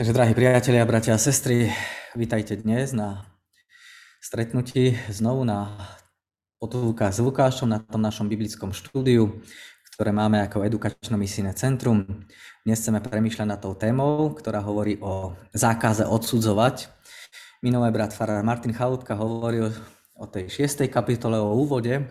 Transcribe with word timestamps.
Takže, 0.00 0.16
drahí 0.16 0.32
priatelia, 0.32 0.88
bratia 0.88 1.12
a 1.12 1.20
sestry, 1.20 1.68
vítajte 2.16 2.56
dnes 2.56 2.96
na 2.96 3.26
stretnutí 4.24 4.96
znovu 5.12 5.44
na 5.44 5.76
potulkách 6.56 7.12
s 7.12 7.20
Lukášom 7.20 7.68
na 7.68 7.84
tom 7.84 8.00
našom 8.00 8.24
biblickom 8.24 8.72
štúdiu, 8.72 9.44
ktoré 9.92 10.08
máme 10.08 10.40
ako 10.40 10.64
edukačno-misijné 10.64 11.52
centrum. 11.52 12.24
Dnes 12.64 12.80
chceme 12.80 13.04
premýšľať 13.04 13.44
nad 13.44 13.60
tou 13.60 13.76
témou, 13.76 14.32
ktorá 14.32 14.64
hovorí 14.64 14.96
o 15.04 15.36
zákaze 15.52 16.08
odsudzovať. 16.08 16.88
Minulé 17.60 17.92
brat 17.92 18.16
farár 18.16 18.40
Martin 18.40 18.72
Chalúbka 18.72 19.12
hovoril 19.12 19.68
o 20.16 20.24
tej 20.24 20.48
šiestej 20.48 20.88
kapitole, 20.88 21.36
o 21.36 21.52
úvode. 21.52 22.08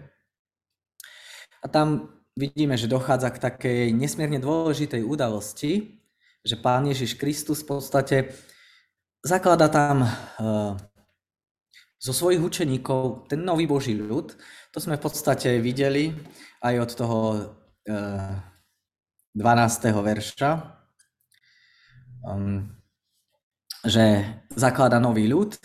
A 1.59 1.67
tam 1.67 2.07
vidíme, 2.39 2.79
že 2.79 2.87
dochádza 2.87 3.29
k 3.35 3.43
takej 3.43 3.83
nesmierne 3.91 4.39
dôležitej 4.39 5.03
udalosti, 5.03 5.99
že 6.39 6.55
Pán 6.55 6.87
Ježiš 6.87 7.19
Kristus 7.19 7.67
v 7.67 7.75
podstate 7.75 8.17
zaklada 9.19 9.67
tam 9.67 10.07
uh, 10.07 10.79
zo 11.99 12.13
svojich 12.15 12.39
učeníkov 12.39 13.27
ten 13.27 13.43
nový 13.43 13.67
Boží 13.67 13.91
ľud. 13.91 14.31
To 14.71 14.79
sme 14.79 14.95
v 14.95 15.03
podstate 15.03 15.59
videli 15.59 16.15
aj 16.63 16.75
od 16.79 16.91
toho 16.95 17.19
uh, 17.27 18.39
eh, 19.35 19.35
12. 19.35 19.91
verša, 19.91 20.51
um, 22.23 22.71
že 23.83 24.23
zaklada 24.55 25.03
nový 25.03 25.27
ľud. 25.27 25.59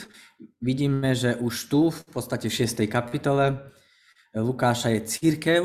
Vidíme, 0.58 1.14
že 1.14 1.38
už 1.38 1.54
tu 1.70 1.80
v 1.94 2.00
podstate 2.10 2.50
v 2.50 2.66
6. 2.66 2.82
kapitole 2.90 3.70
Lukáša 4.34 4.90
je 4.90 5.00
církev 5.06 5.62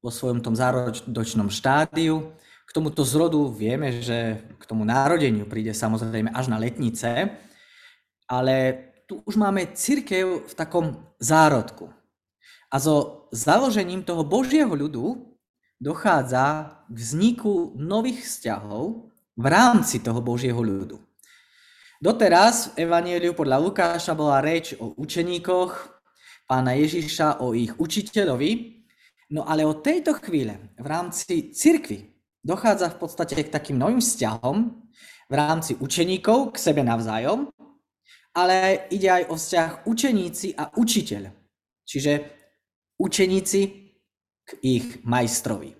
vo 0.00 0.08
svojom 0.08 0.40
tom 0.40 0.56
zárodočnom 0.56 1.52
štádiu, 1.52 2.32
k 2.64 2.70
tomuto 2.72 3.02
zrodu 3.02 3.50
vieme, 3.50 3.90
že 3.98 4.46
k 4.56 4.62
tomu 4.64 4.86
národeniu 4.86 5.44
príde 5.44 5.74
samozrejme 5.74 6.30
až 6.30 6.46
na 6.48 6.56
letnice, 6.56 7.34
ale 8.30 8.54
tu 9.10 9.18
už 9.26 9.34
máme 9.34 9.74
církev 9.74 10.46
v 10.46 10.54
takom 10.54 11.02
zárodku. 11.18 11.90
A 12.70 12.78
so 12.78 13.26
založením 13.34 14.06
toho 14.06 14.22
Božieho 14.22 14.70
ľudu 14.70 15.34
dochádza 15.82 16.78
k 16.86 16.94
vzniku 16.94 17.74
nových 17.74 18.22
vzťahov 18.22 19.10
v 19.34 19.46
rámci 19.50 19.98
toho 19.98 20.22
Božieho 20.22 20.62
ľudu. 20.62 21.02
Doteraz 21.98 22.70
v 22.72 22.86
Evangeliu 22.86 23.34
podľa 23.34 23.58
Lukáša 23.60 24.14
bola 24.14 24.38
reč 24.38 24.78
o 24.78 24.94
učeníkoch 24.94 26.00
pána 26.46 26.78
Ježiša, 26.78 27.42
o 27.42 27.50
ich 27.50 27.74
učiteľovi, 27.74 28.79
no 29.30 29.46
ale 29.46 29.66
od 29.66 29.82
tejto 29.82 30.14
chvíle 30.18 30.74
v 30.78 30.86
rámci 30.86 31.54
cirkvy 31.54 32.10
dochádza 32.42 32.90
v 32.90 32.98
podstate 32.98 33.38
k 33.38 33.52
takým 33.52 33.78
novým 33.78 34.02
vzťahom 34.02 34.56
v 35.30 35.34
rámci 35.34 35.78
učeníkov 35.78 36.54
k 36.54 36.56
sebe 36.58 36.82
navzájom, 36.82 37.46
ale 38.34 38.86
ide 38.90 39.06
aj 39.10 39.24
o 39.30 39.34
vzťah 39.38 39.70
učeníci 39.86 40.58
a 40.58 40.74
učiteľ. 40.74 41.22
Čiže 41.86 42.12
učeníci 42.98 43.60
k 44.46 44.50
ich 44.62 44.86
majstrovi. 45.06 45.70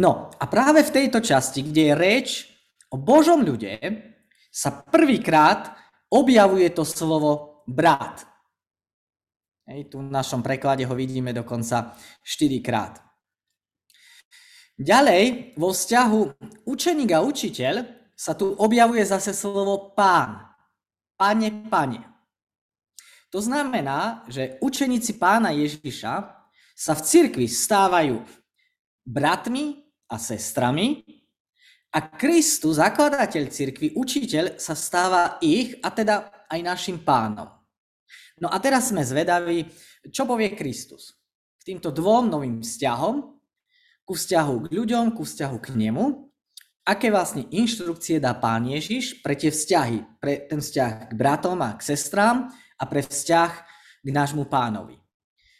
No 0.00 0.32
a 0.32 0.44
práve 0.48 0.80
v 0.84 0.94
tejto 0.94 1.20
časti, 1.20 1.60
kde 1.64 1.92
je 1.92 1.94
reč 1.94 2.28
o 2.92 2.96
Božom 2.96 3.44
ľude, 3.44 3.76
sa 4.48 4.72
prvýkrát 4.72 5.76
objavuje 6.08 6.72
to 6.72 6.84
slovo 6.84 7.64
brat. 7.68 8.24
Hej, 9.66 9.90
tu 9.90 9.98
v 9.98 10.14
našom 10.14 10.46
preklade 10.46 10.86
ho 10.86 10.94
vidíme 10.94 11.34
dokonca 11.34 11.98
4 12.22 12.62
krát. 12.62 13.02
Ďalej, 14.78 15.56
vo 15.58 15.74
vzťahu 15.74 16.20
učeník 16.70 17.10
a 17.10 17.24
učiteľ 17.26 17.74
sa 18.14 18.38
tu 18.38 18.54
objavuje 18.54 19.02
zase 19.02 19.34
slovo 19.34 19.90
pán. 19.98 20.54
Pane, 21.18 21.66
pane. 21.66 22.00
To 23.34 23.42
znamená, 23.42 24.22
že 24.30 24.54
učeníci 24.62 25.18
pána 25.18 25.50
Ježiša 25.50 26.14
sa 26.76 26.92
v 26.94 27.02
cirkvi 27.02 27.50
stávajú 27.50 28.22
bratmi 29.02 29.82
a 30.06 30.20
sestrami 30.20 31.02
a 31.90 32.04
Kristus, 32.06 32.78
zakladateľ 32.78 33.48
cirkvi, 33.48 33.96
učiteľ, 33.96 34.60
sa 34.60 34.76
stáva 34.76 35.40
ich 35.40 35.74
a 35.80 35.88
teda 35.88 36.46
aj 36.52 36.60
našim 36.60 37.00
pánom. 37.00 37.55
No 38.36 38.52
a 38.52 38.60
teraz 38.60 38.92
sme 38.92 39.00
zvedaví, 39.00 39.64
čo 40.12 40.28
povie 40.28 40.52
Kristus 40.52 41.16
k 41.62 41.72
týmto 41.72 41.88
dvom 41.88 42.28
novým 42.28 42.60
vzťahom, 42.60 43.36
ku 44.06 44.14
vzťahu 44.14 44.54
k 44.68 44.72
ľuďom, 44.76 45.16
ku 45.16 45.26
vzťahu 45.26 45.56
k 45.58 45.68
nemu, 45.74 46.26
aké 46.86 47.10
vlastne 47.10 47.48
inštrukcie 47.50 48.22
dá 48.22 48.38
pán 48.38 48.62
Ježiš 48.70 49.18
pre 49.24 49.34
tie 49.34 49.50
vzťahy, 49.50 50.22
pre 50.22 50.46
ten 50.46 50.62
vzťah 50.62 51.10
k 51.10 51.12
bratom 51.18 51.58
a 51.58 51.74
k 51.74 51.82
sestrám 51.82 52.54
a 52.78 52.84
pre 52.86 53.02
vzťah 53.02 53.52
k 54.06 54.08
nášmu 54.14 54.46
pánovi. 54.46 55.02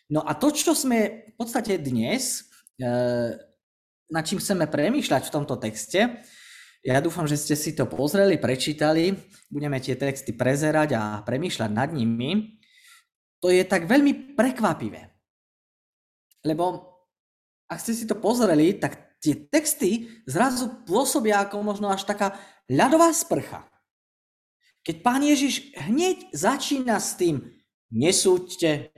No 0.06 0.22
a 0.22 0.38
to, 0.38 0.54
čo 0.54 0.70
sme 0.78 1.26
v 1.26 1.34
podstate 1.34 1.82
dnes, 1.82 2.47
e, 2.78 2.93
nad 4.06 4.22
čím 4.22 4.38
chceme 4.38 4.70
premýšľať 4.70 5.26
v 5.26 5.34
tomto 5.34 5.58
texte, 5.58 6.22
ja 6.87 7.03
dúfam, 7.03 7.26
že 7.26 7.34
ste 7.34 7.58
si 7.58 7.75
to 7.75 7.91
pozreli, 7.91 8.38
prečítali, 8.38 9.10
budeme 9.50 9.82
tie 9.82 9.98
texty 9.98 10.31
prezerať 10.31 10.94
a 10.94 11.03
premýšľať 11.26 11.70
nad 11.75 11.91
nimi. 11.91 12.56
To 13.46 13.54
je 13.54 13.62
tak 13.62 13.86
veľmi 13.86 14.34
prekvapivé. 14.34 15.06
Lebo 16.42 16.82
ak 17.70 17.78
ste 17.78 17.94
si 17.94 18.02
to 18.02 18.18
pozreli, 18.18 18.74
tak 18.74 19.22
tie 19.22 19.38
texty 19.38 20.10
zrazu 20.26 20.82
pôsobia 20.82 21.46
ako 21.46 21.62
možno 21.62 21.86
až 21.86 22.02
taká 22.02 22.34
ľadová 22.66 23.14
sprcha. 23.14 23.62
Keď 24.82 24.98
pán 24.98 25.22
Ježiš 25.22 25.78
hneď 25.78 26.26
začína 26.34 26.98
s 26.98 27.14
tým 27.14 27.38
nesúďte 27.94 28.90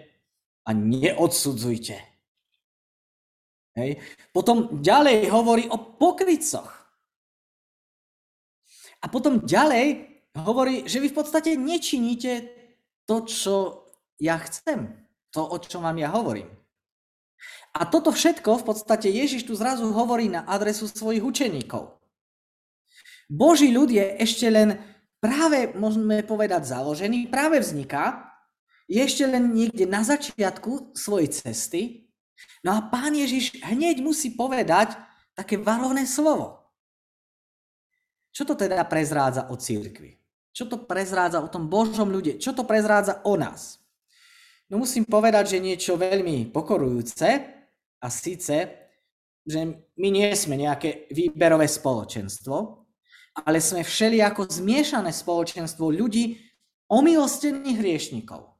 a 0.64 0.72
neodsudzujte. 0.72 2.00
Hej. 3.76 4.00
Potom 4.32 4.80
ďalej 4.80 5.28
hovorí 5.28 5.68
o 5.68 5.76
pokrycoch. 5.76 6.72
A 9.04 9.12
potom 9.12 9.44
ďalej 9.44 10.08
hovorí, 10.40 10.88
že 10.88 11.04
vy 11.04 11.12
v 11.12 11.18
podstate 11.20 11.52
nečiníte 11.52 12.48
to, 13.04 13.28
čo 13.28 13.87
ja 14.20 14.36
chcem. 14.42 14.94
To, 15.34 15.44
o 15.44 15.56
čom 15.60 15.84
vám 15.84 15.98
ja 16.00 16.08
hovorím. 16.10 16.48
A 17.76 17.86
toto 17.86 18.10
všetko 18.10 18.64
v 18.64 18.66
podstate 18.66 19.12
Ježiš 19.12 19.46
tu 19.46 19.54
zrazu 19.54 19.86
hovorí 19.92 20.26
na 20.26 20.42
adresu 20.48 20.90
svojich 20.90 21.22
učeníkov. 21.22 21.94
Boží 23.28 23.68
ľud 23.70 23.92
je 23.92 24.02
ešte 24.18 24.48
len 24.48 24.80
práve, 25.20 25.76
môžeme 25.76 26.24
povedať, 26.24 26.72
založený, 26.72 27.28
práve 27.28 27.60
vzniká, 27.60 28.24
je 28.88 29.04
ešte 29.04 29.28
len 29.28 29.52
niekde 29.52 29.84
na 29.84 30.00
začiatku 30.00 30.96
svojej 30.96 31.28
cesty. 31.28 32.08
No 32.64 32.72
a 32.72 32.80
pán 32.88 33.12
Ježiš 33.12 33.60
hneď 33.60 34.00
musí 34.00 34.32
povedať 34.32 34.96
také 35.36 35.60
varovné 35.60 36.08
slovo. 36.08 36.72
Čo 38.32 38.48
to 38.48 38.54
teda 38.56 38.80
prezrádza 38.88 39.52
o 39.52 39.54
církvi? 39.60 40.16
Čo 40.56 40.66
to 40.66 40.76
prezrádza 40.88 41.44
o 41.44 41.52
tom 41.52 41.68
Božom 41.68 42.08
ľude? 42.08 42.40
Čo 42.40 42.56
to 42.56 42.64
prezrádza 42.64 43.20
o 43.28 43.36
nás? 43.36 43.78
No 44.68 44.80
musím 44.80 45.08
povedať, 45.08 45.56
že 45.56 45.64
niečo 45.64 45.96
veľmi 45.96 46.52
pokorujúce, 46.52 47.58
a 47.98 48.06
síce, 48.10 48.54
že 49.42 49.60
my 49.98 50.08
nie 50.12 50.30
sme 50.38 50.54
nejaké 50.54 51.10
výberové 51.10 51.66
spoločenstvo, 51.66 52.86
ale 53.46 53.58
sme 53.62 53.82
všelijako 53.82 54.46
zmiešané 54.50 55.10
spoločenstvo 55.10 55.90
ľudí 55.90 56.38
omilostených 56.90 57.78
hriešnikov. 57.78 58.54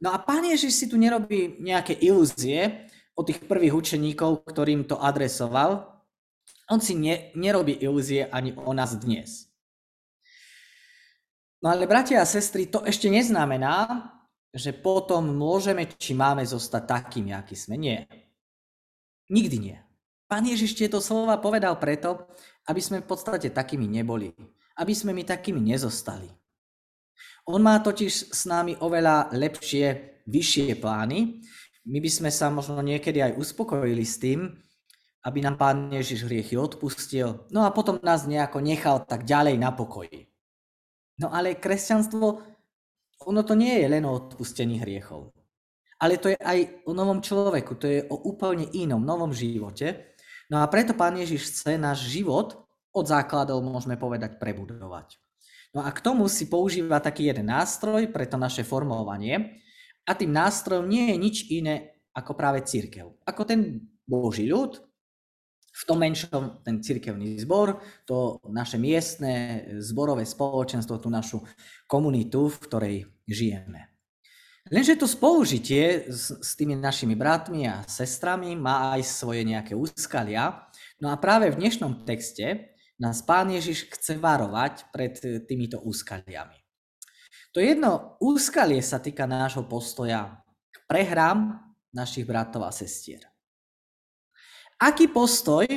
No 0.00 0.08
a 0.16 0.18
pán 0.18 0.46
Ježiš 0.48 0.72
si 0.72 0.86
tu 0.88 0.96
nerobí 0.96 1.60
nejaké 1.60 1.92
ilúzie 2.00 2.88
o 3.12 3.20
tých 3.20 3.44
prvých 3.44 3.76
učeníkov, 3.76 4.48
ktorým 4.48 4.88
to 4.88 4.96
adresoval. 4.96 6.00
On 6.70 6.80
si 6.80 6.96
ne, 6.96 7.34
nerobí 7.36 7.76
ilúzie 7.76 8.24
ani 8.30 8.56
o 8.56 8.72
nás 8.72 8.96
dnes. 8.96 9.50
No 11.60 11.68
ale 11.68 11.84
bratia 11.84 12.24
a 12.24 12.26
sestry, 12.26 12.64
to 12.64 12.80
ešte 12.88 13.12
neznamená, 13.12 14.08
že 14.50 14.74
potom 14.74 15.30
môžeme, 15.30 15.86
či 15.86 16.12
máme 16.14 16.42
zostať 16.42 16.82
takými, 16.86 17.30
aký 17.30 17.54
sme. 17.54 17.78
Nie. 17.78 18.10
Nikdy 19.30 19.56
nie. 19.62 19.78
Pán 20.26 20.46
Ježiš 20.46 20.78
tieto 20.78 20.98
slova 21.02 21.38
povedal 21.38 21.74
preto, 21.78 22.30
aby 22.66 22.78
sme 22.78 23.02
v 23.02 23.06
podstate 23.10 23.50
takými 23.50 23.86
neboli. 23.86 24.34
Aby 24.78 24.94
sme 24.94 25.14
my 25.14 25.26
takými 25.26 25.58
nezostali. 25.58 26.30
On 27.46 27.58
má 27.58 27.78
totiž 27.82 28.30
s 28.30 28.42
nami 28.46 28.78
oveľa 28.78 29.34
lepšie, 29.34 30.22
vyššie 30.26 30.78
plány. 30.78 31.42
My 31.90 31.98
by 31.98 32.10
sme 32.10 32.30
sa 32.30 32.46
možno 32.50 32.78
niekedy 32.78 33.18
aj 33.22 33.38
uspokojili 33.38 34.06
s 34.06 34.22
tým, 34.22 34.54
aby 35.26 35.38
nám 35.42 35.58
Pán 35.58 35.92
Ježiš 35.92 36.24
hriechy 36.24 36.56
odpustil, 36.56 37.44
no 37.52 37.66
a 37.66 37.74
potom 37.74 38.00
nás 38.00 38.24
nejako 38.24 38.64
nechal 38.64 39.04
tak 39.04 39.28
ďalej 39.28 39.56
na 39.60 39.68
pokoji. 39.74 40.32
No 41.20 41.28
ale 41.28 41.60
kresťanstvo, 41.60 42.40
ono 43.26 43.44
to 43.44 43.54
nie 43.54 43.80
je 43.80 43.86
len 43.88 44.04
o 44.08 44.16
odpustení 44.16 44.80
hriechov. 44.80 45.32
ale 46.00 46.16
to 46.16 46.32
je 46.32 46.38
aj 46.40 46.88
o 46.88 46.96
novom 46.96 47.20
človeku, 47.20 47.76
to 47.76 47.86
je 47.86 48.00
o 48.08 48.16
úplne 48.24 48.64
inom, 48.72 49.04
novom 49.04 49.36
živote. 49.36 50.16
No 50.48 50.64
a 50.64 50.66
preto 50.72 50.96
Pán 50.96 51.20
Ježiš 51.20 51.52
chce 51.52 51.76
náš 51.76 52.08
život 52.08 52.56
od 52.90 53.04
základov, 53.04 53.60
môžeme 53.60 54.00
povedať, 54.00 54.40
prebudovať. 54.40 55.20
No 55.76 55.84
a 55.84 55.92
k 55.92 56.00
tomu 56.00 56.26
si 56.26 56.48
používa 56.48 56.98
taký 56.98 57.28
jeden 57.30 57.52
nástroj 57.52 58.08
pre 58.10 58.26
naše 58.26 58.64
formovanie 58.64 59.62
a 60.08 60.16
tým 60.16 60.32
nástrojom 60.32 60.88
nie 60.88 61.12
je 61.12 61.16
nič 61.20 61.36
iné 61.52 62.00
ako 62.16 62.34
práve 62.34 62.64
církev. 62.66 63.14
Ako 63.22 63.46
ten 63.46 63.84
Boží 64.02 64.50
ľud, 64.50 64.82
v 65.70 65.82
tom 65.86 66.02
menšom 66.02 66.66
ten 66.66 66.82
cirkevný 66.82 67.38
zbor, 67.38 67.78
to 68.02 68.42
naše 68.50 68.76
miestne 68.76 69.64
zborové 69.78 70.26
spoločenstvo, 70.26 70.98
tú 70.98 71.08
našu 71.08 71.38
komunitu, 71.86 72.50
v 72.50 72.56
ktorej 72.66 72.96
žijeme. 73.24 73.90
Lenže 74.68 75.00
to 75.00 75.08
spolužitie 75.08 76.12
s, 76.12 76.30
s 76.30 76.50
tými 76.54 76.76
našimi 76.76 77.16
bratmi 77.16 77.64
a 77.64 77.82
sestrami 77.88 78.52
má 78.54 78.92
aj 78.94 79.02
svoje 79.08 79.42
nejaké 79.42 79.72
úskalia. 79.72 80.68
No 81.00 81.08
a 81.08 81.16
práve 81.16 81.48
v 81.48 81.58
dnešnom 81.64 82.04
texte 82.04 82.76
nás 83.00 83.24
Pán 83.24 83.48
Ježiš 83.48 83.88
chce 83.88 84.20
varovať 84.20 84.92
pred 84.92 85.16
e, 85.24 85.40
týmito 85.40 85.80
úskaliami. 85.80 86.60
To 87.56 87.58
jedno 87.58 88.20
úskalie 88.20 88.84
sa 88.84 89.00
týka 89.00 89.24
nášho 89.24 89.64
postoja 89.64 90.44
k 90.70 90.76
prehrám 90.84 91.56
našich 91.90 92.28
bratov 92.28 92.68
a 92.68 92.70
sestier. 92.70 93.29
Aký 94.80 95.12
postoj 95.12 95.68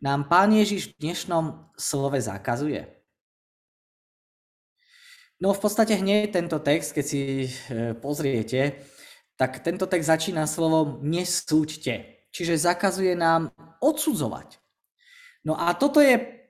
nám 0.00 0.24
Pán 0.24 0.56
Ježiš 0.56 0.96
v 0.96 1.04
dnešnom 1.04 1.68
slove 1.76 2.16
zakazuje? 2.16 2.88
No 5.36 5.52
v 5.52 5.60
podstate 5.60 6.00
hneď 6.00 6.32
tento 6.32 6.56
text, 6.64 6.96
keď 6.96 7.04
si 7.04 7.20
e, 7.44 7.92
pozriete, 8.00 8.80
tak 9.36 9.60
tento 9.60 9.84
text 9.84 10.08
začína 10.08 10.48
slovom 10.48 11.04
nesúďte. 11.04 12.24
Čiže 12.32 12.72
zakazuje 12.72 13.12
nám 13.12 13.52
odsudzovať. 13.84 14.56
No 15.44 15.60
a 15.60 15.76
toto 15.76 16.00
je 16.00 16.40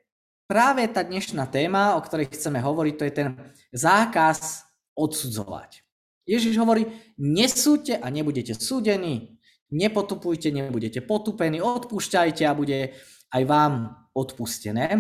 práve 0.47 0.87
tá 0.87 1.03
dnešná 1.03 1.51
téma, 1.51 1.99
o 1.99 2.01
ktorej 2.07 2.31
chceme 2.31 2.63
hovoriť, 2.63 2.95
to 2.95 3.07
je 3.11 3.15
ten 3.27 3.29
zákaz 3.75 4.71
odsudzovať. 4.95 5.83
Ježiš 6.31 6.55
hovorí, 6.63 6.87
nesúďte 7.19 7.99
a 7.99 8.07
nebudete 8.07 8.55
súdení, 8.55 9.40
nepotupujte, 9.71 10.51
nebudete 10.51 11.01
potupení, 11.01 11.63
odpúšťajte 11.63 12.43
a 12.47 12.55
bude 12.55 12.95
aj 13.31 13.43
vám 13.47 13.95
odpustené. 14.15 14.87
E, 14.91 14.99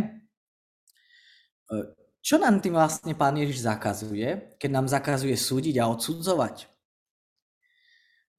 čo 2.22 2.38
nám 2.38 2.62
tým 2.62 2.78
vlastne 2.78 3.14
pán 3.18 3.34
Ježiš 3.38 3.66
zakazuje, 3.66 4.56
keď 4.56 4.70
nám 4.70 4.86
zakazuje 4.86 5.34
súdiť 5.34 5.82
a 5.82 5.90
odsudzovať? 5.90 6.70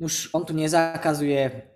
Už 0.02 0.34
on 0.34 0.44
tu 0.48 0.56
nezakazuje 0.58 1.72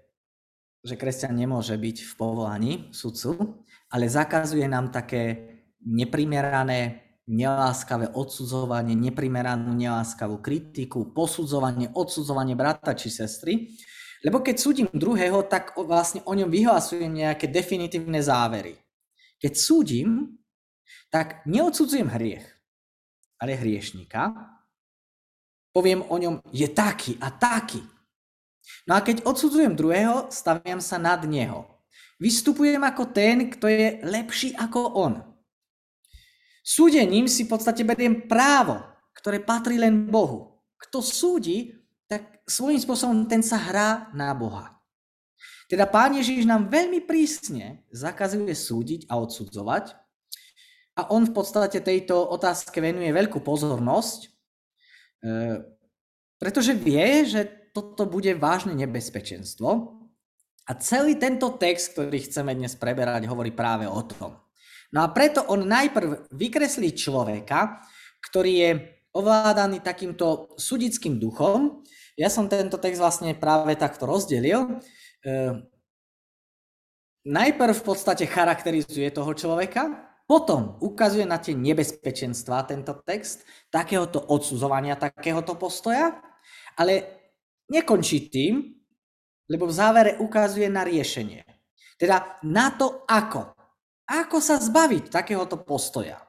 že 0.86 0.94
kresťan 0.94 1.34
nemôže 1.34 1.74
byť 1.74 1.98
v 2.06 2.14
povolaní 2.14 2.74
sudcu, 2.94 3.58
ale 3.90 4.06
zakazuje 4.06 4.70
nám 4.70 4.94
také 4.94 5.58
neprimerané, 5.82 7.02
neláskavé 7.26 8.14
odsudzovanie, 8.14 8.94
neprimeranú 8.94 9.74
neláskavú 9.74 10.46
kritiku, 10.46 11.10
posudzovanie, 11.10 11.90
odsudzovanie 11.98 12.54
brata 12.54 12.94
či 12.94 13.10
sestry. 13.10 13.74
Lebo 14.26 14.42
keď 14.42 14.56
súdim 14.58 14.90
druhého, 14.90 15.46
tak 15.46 15.78
vlastne 15.78 16.26
o 16.26 16.34
ňom 16.34 16.50
vyhlasujem 16.50 17.14
nejaké 17.14 17.46
definitívne 17.46 18.18
závery. 18.26 18.74
Keď 19.38 19.54
súdim, 19.54 20.34
tak 21.14 21.46
neodsudzujem 21.46 22.10
hriech, 22.10 22.46
ale 23.38 23.54
hriešníka. 23.54 24.34
Poviem 25.70 26.02
o 26.10 26.18
ňom, 26.18 26.42
je 26.50 26.66
taký 26.74 27.22
a 27.22 27.30
taký. 27.30 27.86
No 28.90 28.98
a 28.98 29.06
keď 29.06 29.22
odsudzujem 29.30 29.78
druhého, 29.78 30.34
staviam 30.34 30.82
sa 30.82 30.98
nad 30.98 31.22
neho. 31.30 31.70
Vystupujem 32.18 32.82
ako 32.82 33.14
ten, 33.14 33.54
kto 33.54 33.70
je 33.70 34.02
lepší 34.10 34.58
ako 34.58 34.82
on. 34.98 35.14
Súdením 36.66 37.30
si 37.30 37.46
v 37.46 37.54
podstate 37.54 37.86
beriem 37.86 38.26
právo, 38.26 38.82
ktoré 39.14 39.38
patrí 39.38 39.78
len 39.78 40.10
Bohu. 40.10 40.58
Kto 40.82 41.06
súdi, 41.06 41.85
tak 42.06 42.46
svojím 42.46 42.82
spôsobom 42.82 43.26
ten 43.26 43.42
sa 43.42 43.58
hrá 43.58 43.90
na 44.14 44.34
Boha. 44.38 44.76
Teda 45.66 45.90
Pán 45.90 46.14
Ježiš 46.14 46.46
nám 46.46 46.70
veľmi 46.70 47.02
prísne 47.10 47.82
zakazuje 47.90 48.54
súdiť 48.54 49.10
a 49.10 49.18
odsudzovať 49.18 49.98
a 50.96 51.12
on 51.12 51.26
v 51.26 51.34
podstate 51.34 51.82
tejto 51.82 52.16
otázke 52.16 52.78
venuje 52.80 53.10
veľkú 53.10 53.42
pozornosť, 53.42 54.20
e, 54.24 54.28
pretože 56.38 56.78
vie, 56.78 57.26
že 57.26 57.42
toto 57.76 58.08
bude 58.08 58.32
vážne 58.38 58.78
nebezpečenstvo. 58.78 60.00
A 60.66 60.72
celý 60.80 61.20
tento 61.20 61.52
text, 61.60 61.94
ktorý 61.94 62.24
chceme 62.24 62.56
dnes 62.56 62.80
preberať, 62.80 63.28
hovorí 63.28 63.52
práve 63.52 63.86
o 63.90 64.02
tom. 64.08 64.40
No 64.96 65.04
a 65.04 65.12
preto 65.12 65.44
on 65.52 65.68
najprv 65.68 66.32
vykreslí 66.32 66.96
človeka, 66.96 67.84
ktorý 68.32 68.54
je 68.56 68.72
ovládaný 69.16 69.80
takýmto 69.80 70.54
sudickým 70.60 71.16
duchom. 71.16 71.82
Ja 72.20 72.28
som 72.28 72.52
tento 72.52 72.76
text 72.76 73.00
vlastne 73.00 73.32
práve 73.32 73.80
takto 73.80 74.04
rozdelil. 74.04 74.84
E, 75.24 75.64
najprv 77.24 77.74
v 77.74 77.86
podstate 77.88 78.28
charakterizuje 78.28 79.08
toho 79.16 79.32
človeka, 79.32 80.12
potom 80.28 80.82
ukazuje 80.82 81.24
na 81.24 81.40
tie 81.40 81.56
nebezpečenstvá 81.56 82.68
tento 82.68 82.98
text, 83.06 83.46
takéhoto 83.70 84.20
odsudzovania, 84.20 85.00
takéhoto 85.00 85.56
postoja, 85.56 86.18
ale 86.76 87.24
nekončí 87.70 88.28
tým, 88.28 88.74
lebo 89.46 89.70
v 89.70 89.78
závere 89.78 90.12
ukazuje 90.18 90.66
na 90.66 90.82
riešenie. 90.82 91.46
Teda 91.96 92.42
na 92.44 92.74
to 92.74 93.06
ako. 93.06 93.54
Ako 94.06 94.38
sa 94.42 94.58
zbaviť 94.58 95.14
takéhoto 95.14 95.62
postoja. 95.62 96.22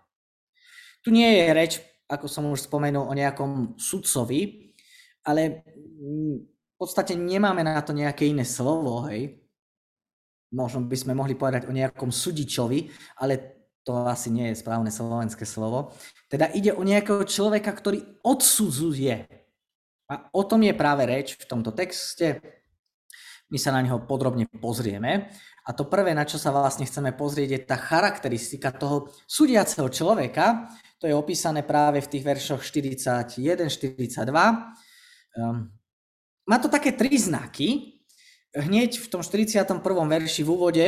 Tu 1.01 1.13
nie 1.13 1.29
je 1.29 1.47
reč, 1.53 1.73
ako 2.07 2.27
som 2.31 2.47
už 2.51 2.71
spomenul, 2.71 3.07
o 3.07 3.15
nejakom 3.15 3.75
sudcovi, 3.79 4.73
ale 5.27 5.67
v 5.67 6.75
podstate 6.79 7.19
nemáme 7.19 7.67
na 7.67 7.83
to 7.83 7.91
nejaké 7.91 8.31
iné 8.31 8.47
slovo, 8.47 9.07
hej. 9.11 9.43
Možno 10.55 10.87
by 10.87 10.97
sme 10.97 11.13
mohli 11.19 11.35
povedať 11.35 11.67
o 11.67 11.75
nejakom 11.75 12.15
sudičovi, 12.15 12.87
ale 13.19 13.57
to 13.83 14.07
asi 14.07 14.31
nie 14.31 14.51
je 14.51 14.63
správne 14.63 14.91
slovenské 14.91 15.43
slovo. 15.43 15.95
Teda 16.31 16.51
ide 16.55 16.75
o 16.75 16.87
nejakého 16.87 17.27
človeka, 17.27 17.71
ktorý 17.75 18.23
odsudzuje 18.23 19.27
a 20.07 20.15
o 20.31 20.43
tom 20.47 20.63
je 20.63 20.75
práve 20.75 21.03
reč 21.03 21.35
v 21.35 21.47
tomto 21.51 21.75
texte. 21.75 22.39
My 23.47 23.59
sa 23.63 23.71
na 23.71 23.83
neho 23.83 24.03
podrobne 24.03 24.51
pozrieme. 24.59 25.31
A 25.67 25.71
to 25.75 25.87
prvé, 25.87 26.15
na 26.15 26.27
čo 26.27 26.39
sa 26.39 26.51
vlastne 26.51 26.87
chceme 26.87 27.15
pozrieť, 27.15 27.49
je 27.51 27.61
tá 27.63 27.79
charakteristika 27.79 28.75
toho 28.75 29.11
súdiaceho 29.27 29.87
človeka. 29.91 30.71
To 30.99 31.11
je 31.11 31.15
opísané 31.15 31.63
práve 31.63 32.03
v 32.03 32.11
tých 32.11 32.25
veršoch 32.27 32.63
41, 32.63 33.67
42. 33.67 34.23
Um, 35.37 35.71
má 36.47 36.57
to 36.63 36.71
také 36.71 36.95
tri 36.95 37.15
znaky. 37.19 37.99
Hneď 38.55 39.03
v 39.03 39.07
tom 39.11 39.23
41. 39.23 39.63
verši 39.83 40.43
v 40.47 40.51
úvode 40.51 40.87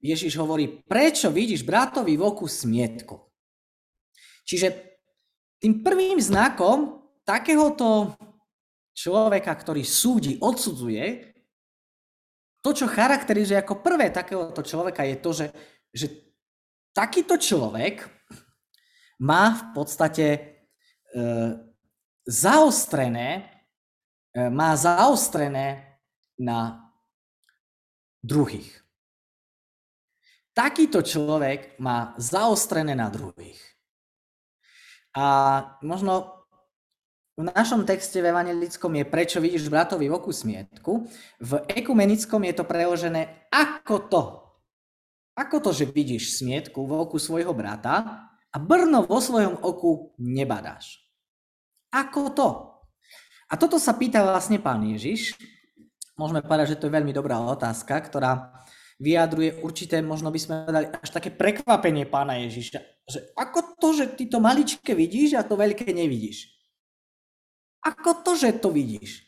Ježiš 0.00 0.36
hovorí, 0.40 0.80
prečo 0.84 1.28
vidíš 1.28 1.64
bratovi 1.64 2.16
v 2.16 2.22
oku 2.24 2.48
smietku? 2.48 3.20
Čiže 4.48 4.72
tým 5.60 5.84
prvým 5.84 6.20
znakom 6.20 7.04
takéhoto 7.24 8.16
človeka, 8.96 9.52
ktorý 9.52 9.84
súdi, 9.84 10.40
odsudzuje, 10.40 11.35
to, 12.66 12.74
čo 12.74 12.90
charakterizuje 12.90 13.54
ako 13.54 13.78
prvé 13.78 14.10
takéhoto 14.10 14.58
človeka, 14.58 15.06
je 15.06 15.16
to, 15.22 15.30
že, 15.30 15.46
že 15.94 16.06
takýto 16.90 17.38
človek 17.38 18.02
má 19.22 19.54
v 19.54 19.62
podstate 19.70 20.26
e, 20.34 20.38
zaostrené, 22.26 23.46
e, 24.34 24.50
má 24.50 24.74
zaostrené 24.74 25.94
na 26.34 26.90
druhých. 28.18 28.82
Takýto 30.50 31.06
človek 31.06 31.78
má 31.78 32.18
zaostrené 32.18 32.98
na 32.98 33.06
druhých. 33.14 33.62
A 35.14 35.24
možno 35.86 36.35
v 37.36 37.42
našom 37.52 37.84
texte 37.84 38.24
v 38.24 38.32
evangelickom 38.32 38.96
je 38.96 39.04
prečo 39.04 39.44
vidíš 39.44 39.68
bratovi 39.68 40.08
v 40.08 40.16
oku 40.16 40.32
smietku. 40.32 41.04
V 41.36 41.52
ekumenickom 41.68 42.40
je 42.48 42.54
to 42.56 42.64
preložené 42.64 43.52
ako 43.52 43.96
to. 44.08 44.22
Ako 45.36 45.60
to, 45.60 45.70
že 45.76 45.92
vidíš 45.92 46.40
smietku 46.40 46.88
v 46.88 46.96
oku 46.96 47.20
svojho 47.20 47.52
brata 47.52 48.24
a 48.48 48.56
brno 48.56 49.04
vo 49.04 49.20
svojom 49.20 49.60
oku 49.60 50.16
nebadáš. 50.16 51.04
Ako 51.92 52.32
to? 52.32 52.48
A 53.52 53.60
toto 53.60 53.76
sa 53.76 53.92
pýta 53.92 54.24
vlastne 54.24 54.56
pán 54.56 54.80
Ježiš. 54.88 55.36
Môžeme 56.16 56.40
povedať, 56.40 56.72
že 56.72 56.80
to 56.80 56.88
je 56.88 56.96
veľmi 56.96 57.12
dobrá 57.12 57.36
otázka, 57.36 58.00
ktorá 58.00 58.64
vyjadruje 58.96 59.60
určité, 59.60 60.00
možno 60.00 60.32
by 60.32 60.40
sme 60.40 60.54
dali 60.72 60.88
až 60.88 61.12
také 61.12 61.28
prekvapenie 61.28 62.08
pána 62.08 62.40
Ježiša. 62.48 62.80
Že 63.04 63.18
ako 63.36 63.58
to, 63.76 63.88
že 63.92 64.04
ty 64.16 64.24
to 64.24 64.40
maličké 64.40 64.96
vidíš 64.96 65.36
a 65.36 65.44
to 65.44 65.60
veľké 65.60 65.92
nevidíš? 65.92 66.55
Ako 67.86 68.26
to, 68.26 68.34
že 68.34 68.58
to 68.58 68.74
vidíš? 68.74 69.22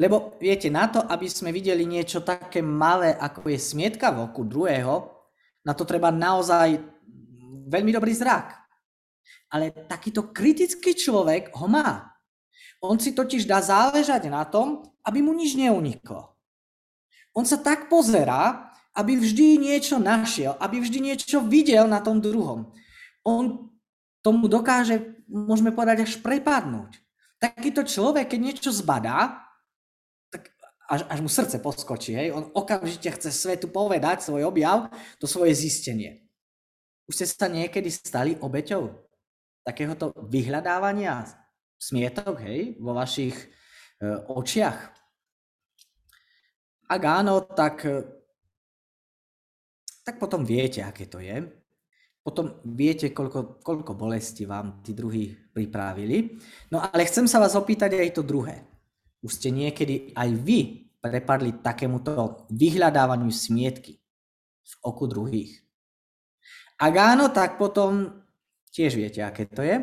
Lebo 0.00 0.34
viete, 0.42 0.66
na 0.72 0.90
to, 0.90 0.98
aby 1.06 1.30
sme 1.30 1.54
videli 1.54 1.86
niečo 1.86 2.24
také 2.24 2.58
malé, 2.64 3.14
ako 3.14 3.46
je 3.46 3.60
smietka 3.60 4.10
v 4.10 4.26
oku 4.26 4.42
druhého, 4.42 5.12
na 5.62 5.76
to 5.76 5.84
treba 5.84 6.10
naozaj 6.10 6.80
veľmi 7.68 7.92
dobrý 7.94 8.16
zrak. 8.16 8.56
Ale 9.52 9.70
takýto 9.86 10.32
kritický 10.34 10.96
človek 10.96 11.54
ho 11.54 11.68
má. 11.68 12.16
On 12.80 12.96
si 12.96 13.12
totiž 13.12 13.44
dá 13.44 13.60
záležať 13.60 14.32
na 14.32 14.42
tom, 14.48 14.88
aby 15.04 15.20
mu 15.20 15.36
nič 15.36 15.52
neuniklo. 15.52 16.32
On 17.36 17.44
sa 17.44 17.60
tak 17.60 17.92
pozerá, 17.92 18.72
aby 18.96 19.20
vždy 19.20 19.60
niečo 19.60 20.00
našiel, 20.00 20.56
aby 20.58 20.80
vždy 20.82 21.12
niečo 21.12 21.44
videl 21.44 21.86
na 21.86 22.00
tom 22.02 22.18
druhom. 22.18 22.72
On 23.22 23.70
tomu 24.24 24.48
dokáže, 24.48 25.22
môžeme 25.28 25.70
povedať, 25.70 26.08
až 26.08 26.18
prepadnúť. 26.24 26.98
Takýto 27.40 27.82
človek, 27.88 28.36
keď 28.36 28.40
niečo 28.40 28.70
zbadá, 28.70 29.40
tak 30.28 30.52
až, 30.92 31.08
až 31.08 31.18
mu 31.24 31.30
srdce 31.32 31.56
poskočí. 31.56 32.12
Hej? 32.12 32.36
On 32.36 32.52
okamžite 32.52 33.08
chce 33.16 33.32
svetu 33.32 33.72
povedať 33.72 34.20
svoj 34.20 34.52
objav, 34.52 34.92
to 35.16 35.24
svoje 35.24 35.56
zistenie. 35.56 36.28
Už 37.08 37.16
ste 37.16 37.26
sa 37.26 37.48
niekedy 37.48 37.88
stali 37.88 38.36
obeťou 38.36 38.92
takéhoto 39.64 40.12
vyhľadávania 40.28 41.26
smietok, 41.80 42.44
hej, 42.44 42.76
vo 42.76 42.92
vašich 42.92 43.34
e, 43.34 43.48
očiach? 44.28 44.78
Ak 46.92 47.02
áno, 47.02 47.40
tak 47.40 47.88
tak 50.10 50.18
potom 50.18 50.42
viete, 50.42 50.82
aké 50.82 51.06
to 51.06 51.22
je. 51.22 51.38
Potom 52.20 52.60
viete, 52.68 53.08
koľko, 53.16 53.64
koľko 53.64 53.96
bolesti 53.96 54.44
vám 54.44 54.84
tí 54.84 54.92
druhí 54.92 55.32
pripravili. 55.32 56.36
No 56.68 56.84
ale 56.84 57.08
chcem 57.08 57.24
sa 57.24 57.40
vás 57.40 57.56
opýtať 57.56 57.96
aj 57.96 58.20
to 58.20 58.22
druhé. 58.22 58.60
Už 59.24 59.40
ste 59.40 59.48
niekedy 59.48 60.12
aj 60.12 60.28
vy 60.36 60.90
prepadli 61.00 61.64
takémuto 61.64 62.44
vyhľadávaniu 62.52 63.32
smietky 63.32 63.96
v 64.60 64.74
oku 64.84 65.08
druhých. 65.08 65.64
Ak 66.80 66.94
áno, 66.96 67.32
tak 67.32 67.56
potom 67.56 68.20
tiež 68.72 68.96
viete, 68.96 69.24
aké 69.24 69.48
to 69.48 69.64
je. 69.64 69.80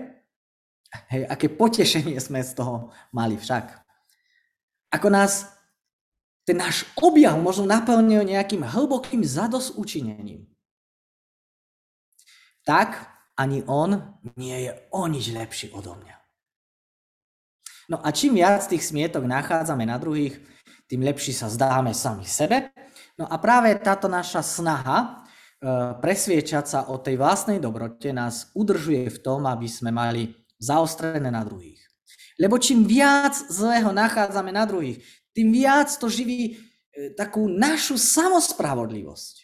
Hej, 1.14 1.24
aké 1.30 1.50
potešenie 1.52 2.18
sme 2.22 2.42
z 2.42 2.54
toho 2.58 2.94
mali 3.14 3.38
však. 3.38 3.70
Ako 4.94 5.10
nás 5.12 5.46
ten 6.48 6.58
náš 6.58 6.88
objav 6.96 7.36
možno 7.38 7.68
naplnil 7.68 8.24
nejakým 8.24 8.64
hlbokým 8.64 9.20
zadosúčinením. 9.20 10.48
Tak 12.68 13.00
ani 13.40 13.64
on 13.64 14.20
nie 14.36 14.68
je 14.68 14.72
o 14.92 15.08
nič 15.08 15.32
lepší 15.32 15.72
odo 15.72 15.96
mňa. 15.96 16.18
No 17.88 18.04
a 18.04 18.12
čím 18.12 18.36
viac 18.36 18.68
tých 18.68 18.84
smietok 18.84 19.24
nachádzame 19.24 19.88
na 19.88 19.96
druhých, 19.96 20.36
tým 20.92 21.08
lepší 21.08 21.32
sa 21.32 21.48
zdáme 21.48 21.96
sami 21.96 22.28
sebe. 22.28 22.76
No 23.16 23.24
a 23.32 23.40
práve 23.40 23.72
táto 23.80 24.12
naša 24.12 24.44
snaha 24.44 25.00
e, 25.00 25.08
presviečať 26.04 26.66
sa 26.68 26.80
o 26.92 27.00
tej 27.00 27.16
vlastnej 27.16 27.64
dobrote 27.64 28.12
nás 28.12 28.52
udržuje 28.52 29.08
v 29.08 29.22
tom, 29.24 29.48
aby 29.48 29.72
sme 29.72 29.96
mali 29.96 30.36
zaostrené 30.60 31.32
na 31.32 31.48
druhých. 31.48 31.80
Lebo 32.36 32.60
čím 32.60 32.84
viac 32.84 33.34
zlého 33.48 33.96
nachádzame 33.96 34.52
na 34.52 34.68
druhých, 34.68 35.00
tým 35.32 35.56
viac 35.56 35.88
to 35.96 36.12
živí 36.12 36.52
e, 36.52 36.54
takú 37.16 37.48
našu 37.48 37.96
samospravodlivosť. 37.96 39.36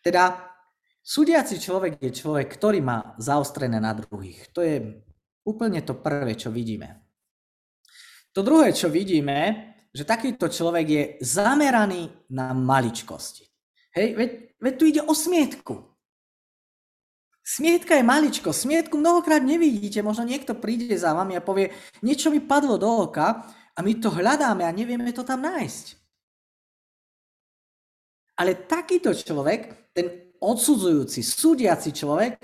Teda 0.00 0.49
súdiaci 1.10 1.58
človek 1.58 1.98
je 1.98 2.14
človek, 2.14 2.46
ktorý 2.46 2.78
má 2.78 3.18
zaostrené 3.18 3.82
na 3.82 3.90
druhých. 3.90 4.46
To 4.54 4.62
je 4.62 5.02
úplne 5.42 5.82
to 5.82 5.98
prvé, 5.98 6.38
čo 6.38 6.54
vidíme. 6.54 7.02
To 8.30 8.46
druhé, 8.46 8.70
čo 8.70 8.86
vidíme, 8.86 9.74
že 9.90 10.06
takýto 10.06 10.46
človek 10.46 10.86
je 10.86 11.02
zameraný 11.18 12.30
na 12.30 12.54
maličkosti. 12.54 13.42
Hej, 13.90 14.08
veď, 14.14 14.30
veď 14.62 14.74
tu 14.78 14.84
ide 14.86 15.02
o 15.02 15.10
smietku. 15.10 15.74
Smietka 17.42 17.98
je 17.98 18.06
maličko. 18.06 18.54
Smietku 18.54 18.94
mnohokrát 18.94 19.42
nevidíte. 19.42 20.06
Možno 20.06 20.22
niekto 20.22 20.54
príde 20.54 20.94
za 20.94 21.10
vami 21.10 21.34
a 21.34 21.42
povie, 21.42 21.74
niečo 22.06 22.30
mi 22.30 22.38
padlo 22.38 22.78
do 22.78 22.86
oka 22.86 23.42
a 23.74 23.78
my 23.82 23.98
to 23.98 24.14
hľadáme 24.14 24.62
a 24.62 24.70
nevieme 24.70 25.10
to 25.10 25.26
tam 25.26 25.42
nájsť. 25.42 25.98
Ale 28.38 28.54
takýto 28.70 29.10
človek, 29.10 29.90
ten 29.90 30.29
odsudzujúci, 30.40 31.20
súdiaci 31.22 31.92
človek, 31.92 32.40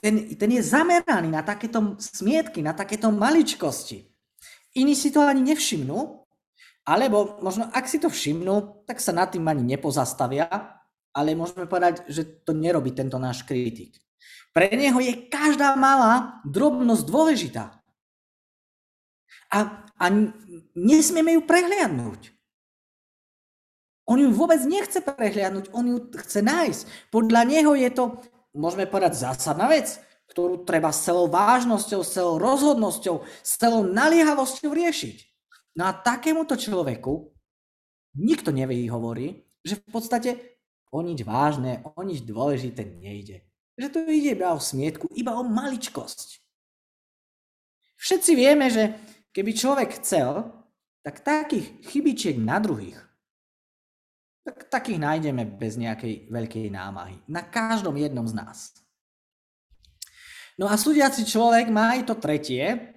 ten, 0.00 0.36
ten 0.36 0.50
je 0.52 0.62
zameraný 0.64 1.32
na 1.32 1.40
takéto 1.40 1.96
smietky, 1.96 2.60
na 2.60 2.76
takéto 2.76 3.08
maličkosti. 3.08 4.04
Iní 4.76 4.92
si 4.92 5.08
to 5.08 5.24
ani 5.24 5.40
nevšimnú, 5.52 6.24
alebo 6.84 7.40
možno 7.40 7.68
ak 7.72 7.88
si 7.88 7.96
to 7.96 8.12
všimnú, 8.12 8.84
tak 8.84 9.00
sa 9.00 9.12
nad 9.16 9.32
tým 9.32 9.44
ani 9.48 9.64
nepozastavia, 9.64 10.46
ale 11.16 11.32
môžeme 11.32 11.64
povedať, 11.64 12.04
že 12.12 12.44
to 12.44 12.52
nerobí 12.52 12.92
tento 12.92 13.16
náš 13.16 13.40
kritik. 13.44 13.96
Pre 14.52 14.68
neho 14.72 15.00
je 15.00 15.28
každá 15.32 15.76
malá 15.76 16.40
drobnosť 16.44 17.04
dôležitá. 17.08 17.64
A 19.48 19.86
a 19.96 20.12
nesmieme 20.76 21.40
ju 21.40 21.42
prehliadnúť. 21.44 22.35
On 24.06 24.16
ju 24.16 24.30
vôbec 24.30 24.62
nechce 24.62 25.02
prehliadnúť, 25.02 25.74
on 25.74 25.84
ju 25.90 25.98
chce 26.14 26.40
nájsť. 26.42 27.10
Podľa 27.10 27.42
neho 27.42 27.74
je 27.74 27.90
to, 27.90 28.22
môžeme 28.54 28.86
povedať, 28.86 29.18
zásadná 29.18 29.66
vec, 29.66 29.98
ktorú 30.30 30.62
treba 30.62 30.94
s 30.94 31.02
celou 31.02 31.26
vážnosťou, 31.26 32.00
s 32.02 32.10
celou 32.14 32.36
rozhodnosťou, 32.38 33.26
s 33.26 33.52
celou 33.58 33.82
naliehavosťou 33.90 34.70
riešiť. 34.70 35.16
No 35.76 35.90
a 35.90 35.92
takémuto 35.92 36.54
človeku 36.54 37.34
nikto 38.16 38.54
nevie 38.54 38.86
hovorí, 38.88 39.42
že 39.66 39.82
v 39.82 39.86
podstate 39.90 40.30
o 40.94 41.02
nič 41.02 41.26
vážne, 41.26 41.82
o 41.82 42.00
nič 42.06 42.22
dôležité 42.22 42.86
nejde. 42.86 43.42
Že 43.76 43.88
to 43.92 43.98
ide 44.08 44.38
iba 44.38 44.54
o 44.54 44.62
smietku, 44.62 45.10
iba 45.12 45.36
o 45.36 45.44
maličkosť. 45.44 46.40
Všetci 47.98 48.32
vieme, 48.38 48.70
že 48.70 48.96
Keby 49.36 49.52
človek 49.52 50.00
chcel, 50.00 50.48
tak 51.04 51.20
takých 51.20 51.84
chybičiek 51.92 52.40
na 52.40 52.56
druhých, 52.56 52.96
tak 54.46 54.70
takých 54.70 55.02
nájdeme 55.02 55.42
bez 55.58 55.74
nejakej 55.74 56.30
veľkej 56.30 56.70
námahy. 56.70 57.18
Na 57.26 57.42
každom 57.42 57.98
jednom 57.98 58.22
z 58.30 58.38
nás. 58.38 58.58
No 60.54 60.70
a 60.70 60.78
súdiaci 60.78 61.26
človek 61.26 61.66
má 61.66 61.98
aj 61.98 62.06
to 62.06 62.14
tretie, 62.14 62.94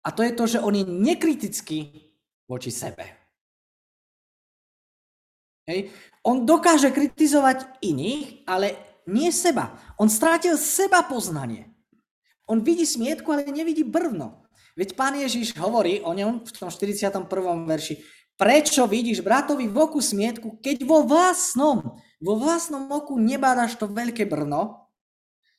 a 0.00 0.08
to 0.08 0.24
je 0.24 0.32
to, 0.32 0.44
že 0.56 0.62
on 0.64 0.72
je 0.72 0.84
nekritický 0.88 2.08
voči 2.48 2.72
sebe. 2.72 3.04
Hej. 5.68 5.92
On 6.24 6.48
dokáže 6.48 6.88
kritizovať 6.88 7.84
iných, 7.84 8.48
ale 8.48 8.80
nie 9.06 9.28
seba. 9.28 9.76
On 10.00 10.08
strátil 10.08 10.56
seba 10.56 11.04
poznanie. 11.04 11.68
On 12.48 12.58
vidí 12.64 12.88
smietku, 12.88 13.28
ale 13.30 13.46
nevidí 13.52 13.84
brvno. 13.86 14.48
Veď 14.74 14.96
pán 14.96 15.14
Ježiš 15.14 15.54
hovorí 15.60 16.00
o 16.00 16.16
ňom 16.16 16.42
v 16.42 16.50
tom 16.50 16.72
41. 16.72 17.28
verši, 17.68 18.00
prečo 18.40 18.88
vidíš 18.88 19.20
bratovi 19.20 19.68
v 19.68 19.76
oku 19.76 20.00
smietku, 20.00 20.56
keď 20.64 20.88
vo 20.88 21.04
vlastnom, 21.04 22.00
vo 22.16 22.34
vlastnom 22.40 22.88
oku 22.88 23.20
nebádaš 23.20 23.76
to 23.76 23.84
veľké 23.84 24.24
brno? 24.24 24.88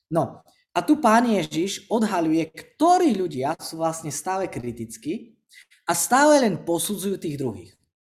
No, 0.10 0.42
a 0.74 0.80
tu 0.82 0.98
pán 0.98 1.30
Ježiš 1.30 1.86
odhaľuje, 1.94 2.42
ktorí 2.50 3.14
ľudia 3.14 3.54
sú 3.62 3.78
vlastne 3.78 4.10
stále 4.10 4.50
kritickí 4.50 5.38
a 5.86 5.94
stále 5.94 6.42
len 6.42 6.66
posudzujú 6.66 7.22
tých 7.22 7.38
druhých. 7.38 7.72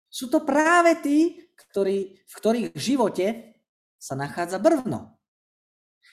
Sú 0.06 0.30
to 0.30 0.46
práve 0.46 0.94
tí, 1.02 1.42
ktorí, 1.56 2.22
v 2.22 2.32
ktorých 2.38 2.68
živote 2.78 3.56
sa 3.98 4.14
nachádza 4.14 4.62
brvno. 4.62 5.18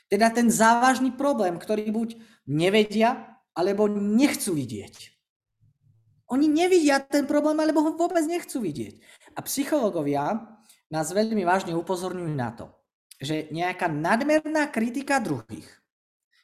Teda 0.10 0.34
ten 0.34 0.50
závažný 0.50 1.14
problém, 1.14 1.62
ktorý 1.62 1.86
buď 1.94 2.10
nevedia, 2.50 3.38
alebo 3.54 3.92
nechcú 3.92 4.56
vidieť. 4.56 5.19
Oni 6.30 6.46
nevidia 6.46 7.02
ten 7.02 7.26
problém, 7.26 7.58
alebo 7.58 7.82
ho 7.82 7.92
vôbec 7.98 8.22
nechcú 8.30 8.62
vidieť. 8.62 9.02
A 9.34 9.42
psychológovia 9.46 10.46
nás 10.90 11.10
veľmi 11.10 11.42
vážne 11.46 11.74
upozorňujú 11.74 12.34
na 12.34 12.54
to, 12.54 12.70
že 13.18 13.50
nejaká 13.50 13.90
nadmerná 13.90 14.70
kritika 14.70 15.18
druhých 15.18 15.66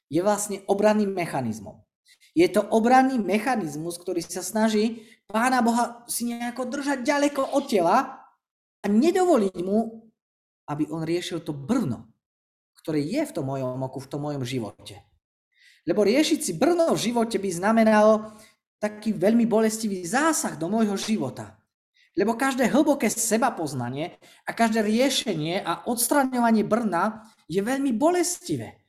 je 0.10 0.22
vlastne 0.22 0.62
obranným 0.70 1.10
mechanizmom. 1.14 1.82
Je 2.36 2.46
to 2.52 2.62
obranný 2.68 3.16
mechanizmus, 3.16 3.96
ktorý 3.96 4.20
sa 4.20 4.44
snaží 4.44 5.06
Pána 5.26 5.66
Boha 5.66 6.06
si 6.06 6.30
nejako 6.30 6.70
držať 6.70 7.02
ďaleko 7.02 7.58
od 7.58 7.66
tela 7.66 8.22
a 8.82 8.86
nedovoliť 8.86 9.58
mu, 9.66 10.06
aby 10.70 10.86
on 10.94 11.02
riešil 11.02 11.42
to 11.42 11.50
brvno, 11.50 12.06
ktoré 12.78 13.02
je 13.02 13.26
v 13.26 13.34
tom 13.34 13.50
mojom 13.50 13.82
oku, 13.82 13.98
v 14.06 14.10
tom 14.10 14.22
mojom 14.30 14.46
živote. 14.46 15.02
Lebo 15.86 16.06
riešiť 16.06 16.40
si 16.42 16.54
brno 16.54 16.94
v 16.94 17.04
živote 17.10 17.42
by 17.42 17.50
znamenalo 17.50 18.38
taký 18.80 19.16
veľmi 19.16 19.48
bolestivý 19.48 20.04
zásah 20.04 20.60
do 20.60 20.68
môjho 20.68 20.96
života. 21.00 21.58
Lebo 22.16 22.40
každé 22.40 22.72
hlboké 22.72 23.12
seba 23.12 23.52
poznanie 23.52 24.16
a 24.48 24.56
každé 24.56 24.80
riešenie 24.84 25.60
a 25.60 25.84
odstraňovanie 25.88 26.64
brna 26.64 27.28
je 27.52 27.60
veľmi 27.60 27.92
bolestivé. 27.92 28.80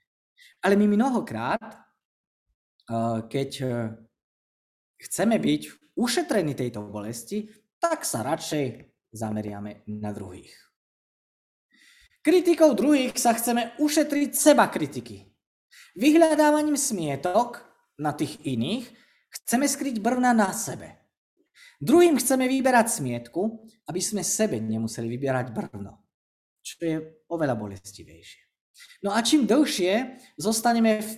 Ale 0.62 0.78
my 0.78 0.86
mnohokrát, 0.94 1.62
eh, 1.66 3.18
keď 3.26 3.50
eh, 3.62 3.70
chceme 5.02 5.36
byť 5.42 5.62
ušetrení 5.98 6.54
tejto 6.54 6.86
bolesti, 6.86 7.50
tak 7.82 8.06
sa 8.06 8.22
radšej 8.22 8.94
zameriame 9.10 9.86
na 9.90 10.12
druhých. 10.12 10.52
Kritikou 12.26 12.74
druhých 12.74 13.14
sa 13.14 13.38
chceme 13.38 13.78
ušetriť 13.78 14.30
seba 14.34 14.66
kritiky. 14.66 15.30
Vyhľadávaním 15.94 16.74
smietok 16.74 17.62
na 18.02 18.10
tých 18.12 18.42
iných 18.42 18.90
chceme 19.30 19.66
skryť 19.66 19.98
brvna 20.02 20.32
na 20.36 20.50
sebe. 20.52 20.96
Druhým 21.76 22.16
chceme 22.16 22.48
vyberať 22.48 23.00
smietku, 23.00 23.68
aby 23.86 24.00
sme 24.00 24.24
sebe 24.24 24.56
nemuseli 24.56 25.06
vyberať 25.12 25.52
brvno, 25.52 26.00
čo 26.64 26.76
je 26.80 26.96
oveľa 27.28 27.54
bolestivejšie. 27.54 28.42
No 29.04 29.12
a 29.12 29.20
čím 29.20 29.44
dlhšie 29.44 30.20
zostaneme 30.40 31.00
v 31.00 31.12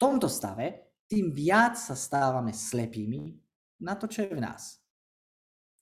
tomto 0.00 0.28
stave, 0.28 0.96
tým 1.08 1.36
viac 1.36 1.76
sa 1.76 1.92
stávame 1.92 2.56
slepými 2.56 3.36
na 3.84 3.92
to, 3.94 4.08
čo 4.08 4.24
je 4.24 4.32
v 4.32 4.40
nás. 4.40 4.80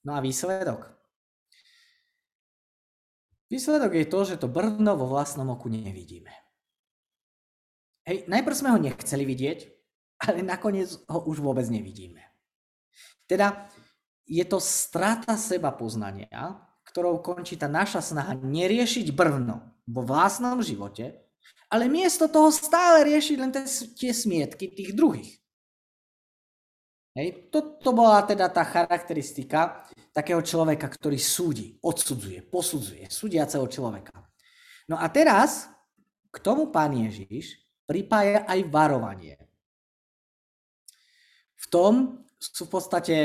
No 0.03 0.13
a 0.13 0.19
výsledok? 0.19 0.91
Výsledok 3.47 3.95
je 3.95 4.05
to, 4.09 4.19
že 4.27 4.35
to 4.41 4.51
brvno 4.51 4.99
vo 4.99 5.07
vlastnom 5.07 5.47
oku 5.47 5.71
nevidíme. 5.71 6.31
Hej, 8.03 8.27
najprv 8.27 8.55
sme 8.55 8.69
ho 8.75 8.79
nechceli 8.83 9.23
vidieť, 9.23 9.72
ale 10.23 10.45
nakoniec 10.45 10.95
ho 11.07 11.19
už 11.27 11.43
vôbec 11.43 11.67
nevidíme. 11.67 12.23
Teda 13.27 13.67
je 14.23 14.43
to 14.47 14.59
strata 14.63 15.35
seba 15.35 15.75
poznania, 15.75 16.59
ktorou 16.87 17.19
končí 17.19 17.59
tá 17.59 17.67
naša 17.67 17.99
snaha 17.99 18.37
neriešiť 18.39 19.11
brvno 19.11 19.59
vo 19.89 20.01
vlastnom 20.03 20.61
živote, 20.63 21.23
ale 21.67 21.89
miesto 21.89 22.29
toho 22.29 22.53
stále 22.53 23.03
riešiť 23.07 23.37
len 23.39 23.51
tie 23.97 24.11
smietky 24.13 24.71
tých 24.71 24.93
druhých. 24.93 25.43
Hej, 27.13 27.53
toto 27.53 27.93
bola 27.93 28.25
teda 28.25 28.49
tá 28.49 28.65
charakteristika 28.65 29.85
takého 30.09 30.41
človeka, 30.41 30.89
ktorý 30.89 31.17
súdi, 31.21 31.77
odsudzuje, 31.77 32.41
posudzuje, 32.49 33.05
súdiaceho 33.09 33.65
človeka. 33.69 34.17
No 34.89 34.97
a 34.97 35.05
teraz 35.13 35.69
k 36.33 36.37
tomu 36.41 36.73
pán 36.73 36.93
Ježiš 36.97 37.61
pripája 37.85 38.49
aj 38.49 38.59
varovanie. 38.69 39.37
V 41.63 41.65
tom 41.71 41.93
sú 42.35 42.67
v 42.67 42.71
podstate, 42.75 43.15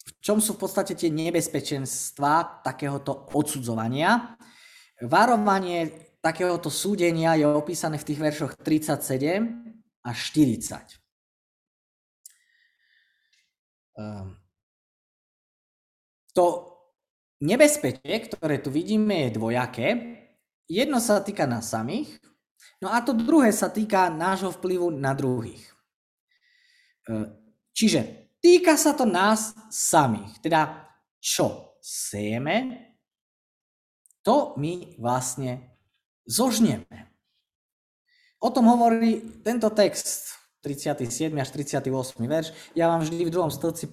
v 0.00 0.12
čom 0.24 0.40
sú 0.40 0.56
v 0.56 0.60
podstate 0.64 0.96
tie 0.96 1.12
nebezpečenstva 1.12 2.64
takéhoto 2.64 3.28
odsudzovania. 3.36 4.36
Varovanie 5.04 6.10
takéhoto 6.20 6.68
súdenia 6.68 7.36
je 7.36 7.48
opísané 7.48 7.96
v 7.96 8.06
tých 8.08 8.20
veršoch 8.20 8.52
37 8.60 10.04
až 10.04 10.16
40. 10.32 11.00
Ehm, 14.00 14.36
to 16.32 16.44
nebezpečie, 17.44 18.14
ktoré 18.28 18.60
tu 18.60 18.72
vidíme, 18.72 19.28
je 19.28 19.36
dvojaké. 19.36 19.88
Jedno 20.70 21.02
sa 21.02 21.20
týka 21.20 21.44
nás 21.50 21.68
samých, 21.68 22.20
no 22.78 22.92
a 22.94 23.02
to 23.02 23.12
druhé 23.12 23.50
sa 23.50 23.68
týka 23.68 24.08
nášho 24.08 24.54
vplyvu 24.54 24.94
na 24.94 25.12
druhých. 25.12 25.79
Ehm, 27.10 27.34
čiže 27.74 28.30
týka 28.38 28.78
sa 28.78 28.94
to 28.94 29.02
nás 29.02 29.50
samých, 29.68 30.38
teda 30.38 30.86
čo 31.18 31.76
sejeme, 31.82 32.86
to 34.22 34.54
my 34.60 34.94
vlastne 35.00 35.74
zožneme. 36.28 37.10
O 38.40 38.48
tom 38.48 38.70
hovorí 38.70 39.42
tento 39.42 39.68
text 39.74 40.38
37 40.62 41.32
až 41.36 41.48
38 41.50 42.24
verš. 42.24 42.48
Ja 42.76 42.88
vám 42.88 43.04
vždy 43.04 43.26
v 43.26 43.32
druhom 43.32 43.52
stĺpci 43.52 43.90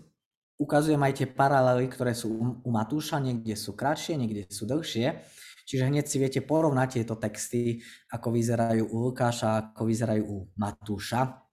ukazujem 0.59 0.99
aj 0.99 1.13
tie 1.23 1.27
paralely, 1.27 1.87
ktoré 1.87 2.11
sú 2.15 2.59
u 2.63 2.69
Matúša, 2.71 3.23
niekde 3.23 3.55
sú 3.55 3.75
kratšie, 3.75 4.19
niekde 4.19 4.47
sú 4.51 4.67
dlhšie. 4.67 5.23
Čiže 5.67 5.83
hneď 5.91 6.05
si 6.07 6.15
viete 6.15 6.39
porovnať 6.39 7.03
tieto 7.03 7.19
texty, 7.19 7.83
ako 8.07 8.31
vyzerajú 8.31 8.87
u 8.87 9.11
Lukáša, 9.11 9.75
ako 9.75 9.83
vyzerajú 9.83 10.23
u 10.23 10.37
Matúša. 10.55 11.46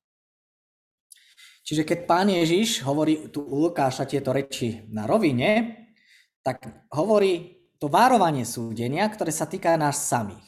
Čiže 1.65 1.89
keď 1.89 1.99
pán 2.05 2.29
Ježiš 2.29 2.85
hovorí 2.85 3.33
tu 3.33 3.41
u 3.41 3.65
Lukáša 3.65 4.05
tieto 4.05 4.37
reči 4.37 4.85
na 4.93 5.09
rovine, 5.09 5.81
tak 6.45 6.89
hovorí 6.93 7.65
to 7.81 7.89
várovanie 7.89 8.45
súdenia, 8.45 9.09
ktoré 9.09 9.33
sa 9.33 9.49
týka 9.49 9.73
nás 9.81 9.97
samých. 10.05 10.45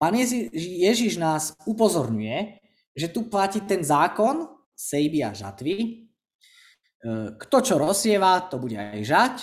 Pán 0.00 0.16
Ježiš 0.16 1.20
nás 1.20 1.52
upozorňuje, 1.68 2.64
že 2.96 3.06
tu 3.12 3.28
platí 3.28 3.60
ten 3.62 3.84
zákon 3.84 4.48
sejby 4.72 5.20
a 5.22 5.36
žatvy. 5.36 5.76
E, 5.78 5.88
kto 7.38 7.56
čo 7.62 7.74
rozsieva, 7.76 8.48
to 8.48 8.56
bude 8.56 8.74
aj 8.74 9.04
žať. 9.04 9.34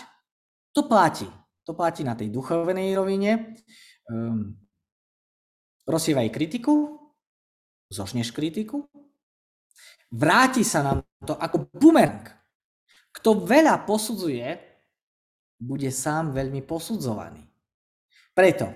To 0.73 0.89
platí. 0.89 1.29
To 1.69 1.77
platí 1.77 2.01
na 2.01 2.17
tej 2.17 2.33
duchovnej 2.33 2.97
rovine. 2.97 3.55
Um, 4.09 4.57
rozsievaj 5.85 6.33
kritiku, 6.33 6.97
zožneš 7.93 8.33
kritiku, 8.33 8.89
vráti 10.13 10.65
sa 10.65 10.81
nám 10.85 10.97
to 11.25 11.37
ako 11.37 11.69
bumerang. 11.73 12.25
Kto 13.13 13.45
veľa 13.45 13.85
posudzuje, 13.85 14.45
bude 15.59 15.89
sám 15.91 16.31
veľmi 16.31 16.63
posudzovaný. 16.63 17.43
Preto, 18.31 18.71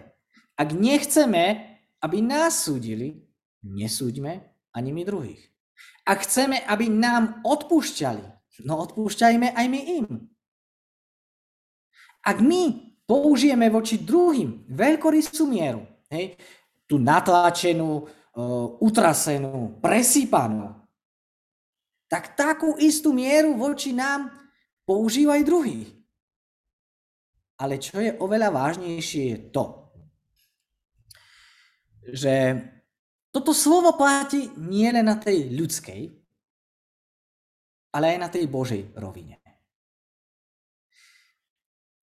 ak 0.59 0.69
nechceme, 0.75 1.43
aby 2.03 2.17
nás 2.19 2.67
súdili, 2.67 3.23
nesúďme, 3.63 4.43
ani 4.75 4.89
my 4.91 5.03
druhých. 5.07 5.41
Ak 6.03 6.27
chceme, 6.27 6.59
aby 6.67 6.91
nám 6.91 7.39
odpúšťali, 7.47 8.25
no 8.67 8.83
odpúšťajme 8.83 9.55
aj 9.55 9.65
my 9.71 9.81
im. 10.03 10.07
Ak 12.23 12.43
my 12.43 12.91
použijeme 13.07 13.71
voči 13.71 14.03
druhým 14.03 14.67
veľkorysú 14.67 15.47
mieru, 15.47 15.87
hej, 16.11 16.35
tú 16.83 16.99
natlačenú, 16.99 18.03
uh, 18.03 18.83
utrasenú, 18.83 19.79
presýpanú, 19.79 20.82
tak 22.13 22.37
takú 22.37 22.77
istú 22.77 23.09
mieru 23.09 23.57
voči 23.57 23.89
nám 23.89 24.29
používaj 24.85 25.41
druhý. 25.41 25.89
Ale 27.57 27.81
čo 27.81 27.97
je 27.97 28.13
oveľa 28.21 28.53
vážnejšie 28.53 29.23
je 29.33 29.37
to, 29.49 29.65
že 32.13 32.33
toto 33.33 33.49
slovo 33.49 33.97
platí 33.97 34.45
nie 34.61 34.85
len 34.93 35.09
na 35.09 35.17
tej 35.17 35.57
ľudskej, 35.57 36.13
ale 37.97 38.13
aj 38.13 38.17
na 38.21 38.29
tej 38.29 38.45
Božej 38.45 38.93
rovine. 38.93 39.41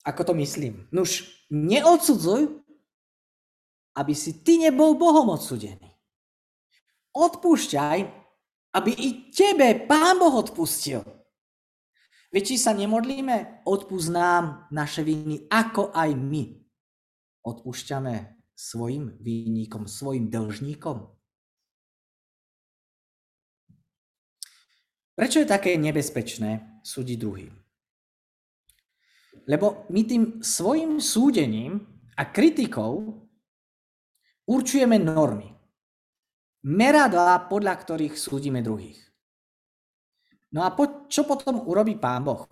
Ako 0.03 0.27
to 0.27 0.35
myslím? 0.35 0.90
Nuž, 0.90 1.23
neodsudzuj, 1.55 2.51
aby 3.94 4.14
si 4.18 4.42
ty 4.42 4.59
nebol 4.59 4.99
Bohom 4.99 5.31
odsudený. 5.31 5.87
Odpúšťaj, 7.14 8.20
aby 8.75 8.91
i 8.95 9.09
tebe 9.35 9.87
Pán 9.87 10.19
Boh 10.19 10.35
odpustil. 10.35 11.03
Veď 12.31 12.55
či 12.55 12.57
sa 12.63 12.71
nemodlíme, 12.71 13.67
odpúsť 13.67 14.09
nám 14.15 14.71
naše 14.71 15.03
viny, 15.03 15.51
ako 15.51 15.91
aj 15.91 16.15
my 16.15 16.55
odpúšťame 17.43 18.15
svojim 18.55 19.19
výnikom, 19.19 19.91
svojim 19.91 20.31
dlžníkom. 20.31 21.11
Prečo 25.19 25.43
je 25.43 25.49
také 25.49 25.75
nebezpečné 25.77 26.81
súdiť 26.87 27.17
druhým? 27.19 27.53
Lebo 29.51 29.85
my 29.91 30.01
tým 30.07 30.25
svojim 30.41 31.03
súdením 31.03 31.83
a 32.15 32.25
kritikou 32.31 33.27
určujeme 34.47 34.97
normy. 35.03 35.60
Meradlá, 36.61 37.49
podľa 37.49 37.75
ktorých 37.81 38.20
súdime 38.20 38.61
druhých. 38.61 39.01
No 40.53 40.66
a 40.66 40.75
po, 40.77 41.09
čo 41.09 41.25
potom 41.25 41.64
urobí 41.64 41.96
Pán 41.96 42.27
Boh? 42.27 42.44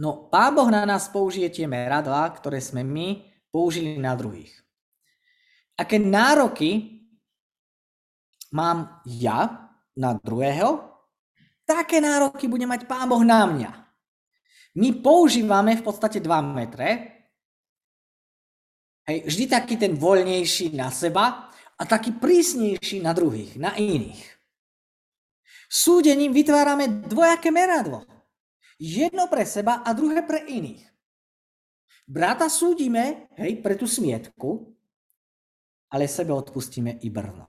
No, 0.00 0.32
Pán 0.32 0.56
Boh 0.56 0.70
na 0.72 0.88
nás 0.88 1.12
použije 1.12 1.50
tie 1.52 1.66
meradlá, 1.68 2.24
ktoré 2.32 2.56
sme 2.62 2.80
my 2.80 3.26
použili 3.52 4.00
na 4.00 4.16
druhých. 4.16 4.54
Aké 5.76 6.00
nároky 6.00 7.04
mám 8.56 9.02
ja 9.04 9.68
na 9.98 10.16
druhého, 10.16 10.80
také 11.68 12.00
nároky 12.00 12.48
bude 12.48 12.64
mať 12.64 12.88
Pán 12.88 13.10
Boh 13.10 13.20
na 13.20 13.44
mňa. 13.44 13.70
My 14.78 14.88
používame 15.02 15.76
v 15.76 15.82
podstate 15.82 16.22
2 16.22 16.30
metre, 16.54 16.88
hej, 19.10 19.26
vždy 19.26 19.44
taký 19.50 19.74
ten 19.76 19.98
voľnejší 19.98 20.78
na 20.78 20.88
seba 20.94 21.49
a 21.80 21.82
taký 21.88 22.12
prísnejší 22.12 23.00
na 23.00 23.16
druhých, 23.16 23.56
na 23.56 23.72
iných. 23.72 24.20
Súdením 25.64 26.36
vytvárame 26.36 27.08
dvojaké 27.08 27.48
meradlo. 27.48 28.04
Jedno 28.76 29.32
pre 29.32 29.48
seba 29.48 29.80
a 29.80 29.96
druhé 29.96 30.20
pre 30.20 30.44
iných. 30.44 30.84
Brata 32.04 32.50
súdime, 32.52 33.30
hej, 33.38 33.62
pre 33.62 33.78
tú 33.78 33.86
smietku, 33.86 34.76
ale 35.94 36.10
sebe 36.10 36.34
odpustíme 36.34 37.00
i 37.00 37.08
brno. 37.08 37.46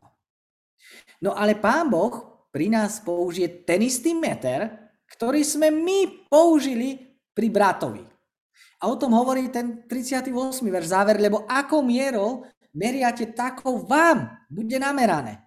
No 1.20 1.34
ale 1.34 1.58
pán 1.58 1.89
Boh 1.89 2.46
pri 2.54 2.70
nás 2.70 3.02
použije 3.02 3.65
ten 3.65 3.82
istý 3.82 4.13
meter, 4.13 4.70
ktorý 5.12 5.41
sme 5.41 5.74
my 5.74 6.30
použili 6.30 7.20
pri 7.34 7.48
bratovi. 7.50 8.06
A 8.82 8.89
o 8.89 8.98
tom 8.98 9.13
hovorí 9.13 9.50
ten 9.50 9.86
38. 9.86 10.34
verš 10.62 10.88
záver, 10.89 11.22
lebo 11.22 11.46
akou 11.46 11.82
mierou 11.86 12.46
meriate, 12.74 13.32
takou 13.32 13.84
vám 13.86 14.48
bude 14.50 14.80
namerané. 14.80 15.44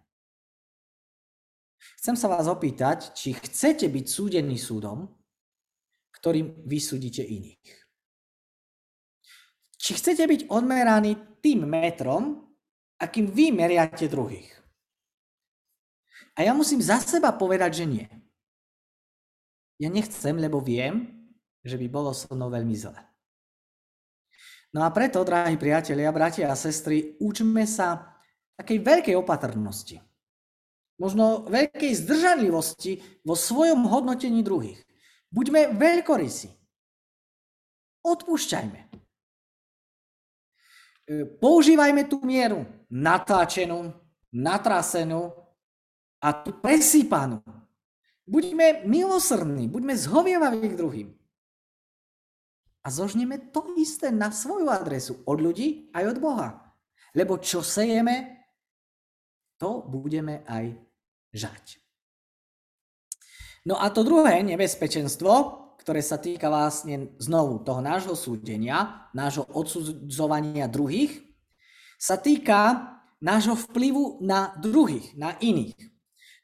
Chcem 2.01 2.17
sa 2.17 2.29
vás 2.29 2.49
opýtať, 2.49 3.13
či 3.17 3.37
chcete 3.37 3.89
byť 3.89 4.05
súdení 4.09 4.57
súdom, 4.57 5.09
ktorým 6.21 6.65
vysúdite 6.65 7.21
iných. 7.21 7.65
Či 9.77 9.91
chcete 10.01 10.25
byť 10.25 10.41
odmeraní 10.49 11.41
tým 11.45 11.69
metrom, 11.69 12.41
akým 12.97 13.29
vy 13.29 13.53
meriate 13.53 14.09
druhých. 14.09 14.49
A 16.35 16.49
ja 16.49 16.57
musím 16.57 16.81
za 16.81 16.99
seba 17.05 17.37
povedať, 17.37 17.85
že 17.85 17.87
nie. 17.87 18.09
Ja 19.77 19.93
nechcem, 19.93 20.41
lebo 20.41 20.65
viem, 20.65 21.13
že 21.61 21.77
by 21.77 21.87
bolo 21.93 22.17
so 22.17 22.33
mnou 22.33 22.49
veľmi 22.49 22.73
zle. 22.73 22.97
No 24.75 24.83
a 24.83 24.91
preto, 24.91 25.23
drahí 25.23 25.55
priatelia, 25.55 26.11
bratia 26.11 26.51
a 26.51 26.59
sestry, 26.59 27.15
učme 27.23 27.63
sa 27.63 28.19
takej 28.59 28.83
veľkej 28.83 29.15
opatrnosti. 29.15 30.03
Možno 30.99 31.47
veľkej 31.47 31.95
zdržanlivosti 32.03 32.99
vo 33.23 33.39
svojom 33.39 33.87
hodnotení 33.87 34.43
druhých. 34.43 34.83
Buďme 35.31 35.79
veľkorysi. 35.79 36.51
Odpúšťajme. 38.03 38.81
E, 41.07 41.27
používajme 41.39 42.11
tú 42.11 42.23
mieru 42.27 42.67
natáčenú, 42.91 43.95
natrasenú 44.35 45.35
a 46.19 46.35
tú 46.35 46.51
presýpanú. 46.59 47.43
Buďme 48.27 48.83
milosrdní, 48.91 49.71
buďme 49.71 49.95
zhovievaví 49.95 50.67
k 50.75 50.79
druhým. 50.79 51.09
A 52.85 52.92
zožneme 52.92 53.51
to 53.51 53.64
isté 53.81 54.12
na 54.12 54.29
svoju 54.29 54.68
adresu 54.68 55.25
od 55.25 55.40
ľudí 55.40 55.88
aj 55.97 56.05
od 56.14 56.18
Boha. 56.20 56.49
Lebo 57.16 57.40
čo 57.40 57.64
sejeme, 57.64 58.44
to 59.57 59.88
budeme 59.88 60.44
aj 60.44 60.77
žať. 61.33 61.81
No 63.64 63.81
a 63.81 63.88
to 63.88 64.05
druhé 64.05 64.44
nebezpečenstvo, 64.44 65.33
ktoré 65.81 66.05
sa 66.05 66.20
týka 66.20 66.53
vlastne 66.53 67.16
znovu 67.16 67.64
toho 67.64 67.81
nášho 67.81 68.12
súdenia, 68.12 69.09
nášho 69.16 69.49
odsudzovania 69.53 70.68
druhých, 70.68 71.25
sa 71.97 72.20
týka 72.20 72.92
nášho 73.25 73.57
vplyvu 73.57 74.20
na 74.20 74.53
druhých, 74.61 75.16
na 75.16 75.33
iných. 75.40 75.77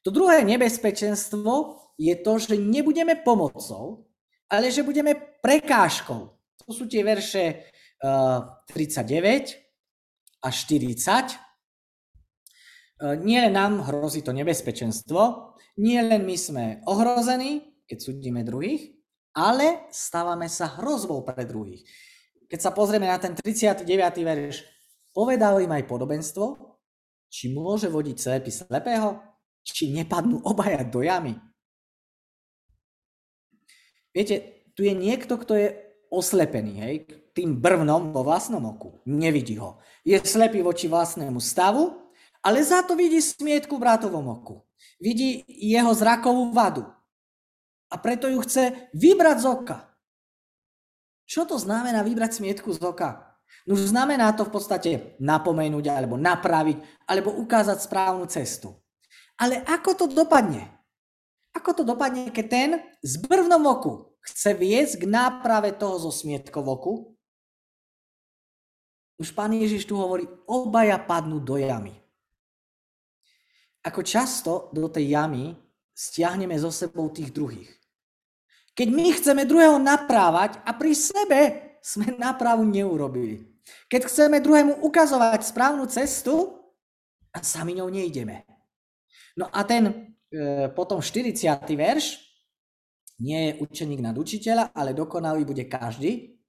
To 0.00 0.08
druhé 0.08 0.40
nebezpečenstvo 0.48 1.76
je 2.00 2.16
to, 2.24 2.32
že 2.40 2.56
nebudeme 2.56 3.20
pomocou, 3.20 4.08
ale 4.50 4.74
že 4.74 4.82
budeme 4.82 5.14
prekážkou. 5.14 6.20
To 6.66 6.70
sú 6.74 6.90
tie 6.90 7.06
verše 7.06 7.70
uh, 8.02 8.66
39 8.66 10.42
a 10.42 10.48
40. 10.50 11.38
Uh, 13.00 13.16
nie 13.22 13.38
len 13.38 13.54
nám 13.54 13.86
hrozí 13.86 14.26
to 14.26 14.34
nebezpečenstvo, 14.34 15.54
nie 15.78 16.02
len 16.02 16.26
my 16.26 16.36
sme 16.36 16.64
ohrození, 16.84 17.80
keď 17.86 17.98
súdime 18.02 18.42
druhých, 18.42 18.92
ale 19.32 19.86
stávame 19.94 20.50
sa 20.50 20.66
hrozbou 20.82 21.22
pre 21.22 21.46
druhých. 21.46 21.86
Keď 22.50 22.58
sa 22.58 22.74
pozrieme 22.74 23.06
na 23.06 23.16
ten 23.22 23.32
39. 23.32 23.86
verš, 24.26 24.66
povedal 25.14 25.62
im 25.62 25.70
aj 25.70 25.86
podobenstvo, 25.86 26.58
či 27.30 27.54
môže 27.54 27.86
vodiť 27.86 28.16
slepý 28.18 28.50
slepého, 28.50 29.22
či 29.62 29.94
nepadnú 29.94 30.42
obaja 30.42 30.82
do 30.82 31.06
jamy. 31.06 31.38
Viete, 34.10 34.66
tu 34.74 34.82
je 34.82 34.94
niekto, 34.94 35.38
kto 35.38 35.54
je 35.54 35.68
oslepený, 36.10 36.72
hej, 36.82 36.94
tým 37.30 37.62
brvnom 37.62 38.10
vo 38.10 38.26
vlastnom 38.26 38.62
oku. 38.66 38.98
Nevidí 39.06 39.54
ho. 39.56 39.78
Je 40.02 40.18
slepý 40.18 40.60
voči 40.60 40.90
vlastnému 40.90 41.38
stavu, 41.38 41.94
ale 42.42 42.58
za 42.64 42.82
to 42.82 42.98
vidí 42.98 43.22
smietku 43.22 43.78
v 43.78 43.84
bratovom 43.86 44.26
oku. 44.26 44.66
Vidí 44.98 45.46
jeho 45.46 45.94
zrakovú 45.94 46.50
vadu. 46.50 46.88
A 47.90 47.94
preto 47.98 48.26
ju 48.26 48.42
chce 48.42 48.90
vybrať 48.94 49.36
z 49.42 49.46
oka. 49.46 49.78
Čo 51.30 51.46
to 51.46 51.56
znamená 51.62 52.02
vybrať 52.02 52.42
smietku 52.42 52.74
z 52.74 52.82
oka? 52.82 53.38
No 53.68 53.78
znamená 53.78 54.32
to 54.34 54.46
v 54.46 54.52
podstate 54.54 54.90
napomenúť 55.22 55.90
alebo 55.90 56.18
napraviť 56.18 57.06
alebo 57.06 57.34
ukázať 57.38 57.78
správnu 57.78 58.26
cestu. 58.26 58.74
Ale 59.38 59.62
ako 59.62 59.90
to 59.94 60.04
dopadne? 60.10 60.79
Ako 61.54 61.74
to 61.74 61.82
dopadne, 61.82 62.30
keď 62.30 62.46
ten 62.46 62.70
z 63.02 63.14
brvnom 63.26 63.62
oku 63.66 64.10
chce 64.22 64.54
viesť 64.54 65.02
k 65.02 65.10
náprave 65.10 65.74
toho 65.74 65.98
zo 65.98 66.10
smietkov 66.14 66.62
oku? 66.62 66.94
Už 69.20 69.36
pán 69.36 69.52
Ježiš 69.52 69.84
tu 69.84 70.00
hovorí, 70.00 70.24
obaja 70.48 70.96
padnú 70.96 71.42
do 71.42 71.60
jamy. 71.60 71.92
Ako 73.84 74.00
často 74.00 74.72
do 74.72 74.88
tej 74.88 75.12
jamy 75.12 75.56
stiahneme 75.92 76.56
zo 76.56 76.72
sebou 76.72 77.12
tých 77.12 77.28
druhých. 77.28 77.68
Keď 78.72 78.88
my 78.88 79.06
chceme 79.12 79.42
druhého 79.44 79.76
naprávať 79.76 80.56
a 80.64 80.72
pri 80.72 80.92
sebe 80.96 81.40
sme 81.84 82.16
nápravu 82.16 82.64
neurobili. 82.64 83.44
Keď 83.92 84.08
chceme 84.08 84.40
druhému 84.40 84.80
ukazovať 84.80 85.44
správnu 85.44 85.84
cestu 85.92 86.56
a 87.34 87.44
sami 87.44 87.76
ňou 87.76 87.92
nejdeme. 87.92 88.48
No 89.36 89.52
a 89.52 89.60
ten 89.68 90.16
potom 90.74 91.02
40. 91.02 91.36
verš, 91.74 92.22
nie 93.20 93.50
je 93.50 93.52
učeník 93.60 94.00
nad 94.00 94.16
učiteľa, 94.16 94.72
ale 94.72 94.96
dokonalý 94.96 95.44
bude 95.44 95.68
každý, 95.68 96.40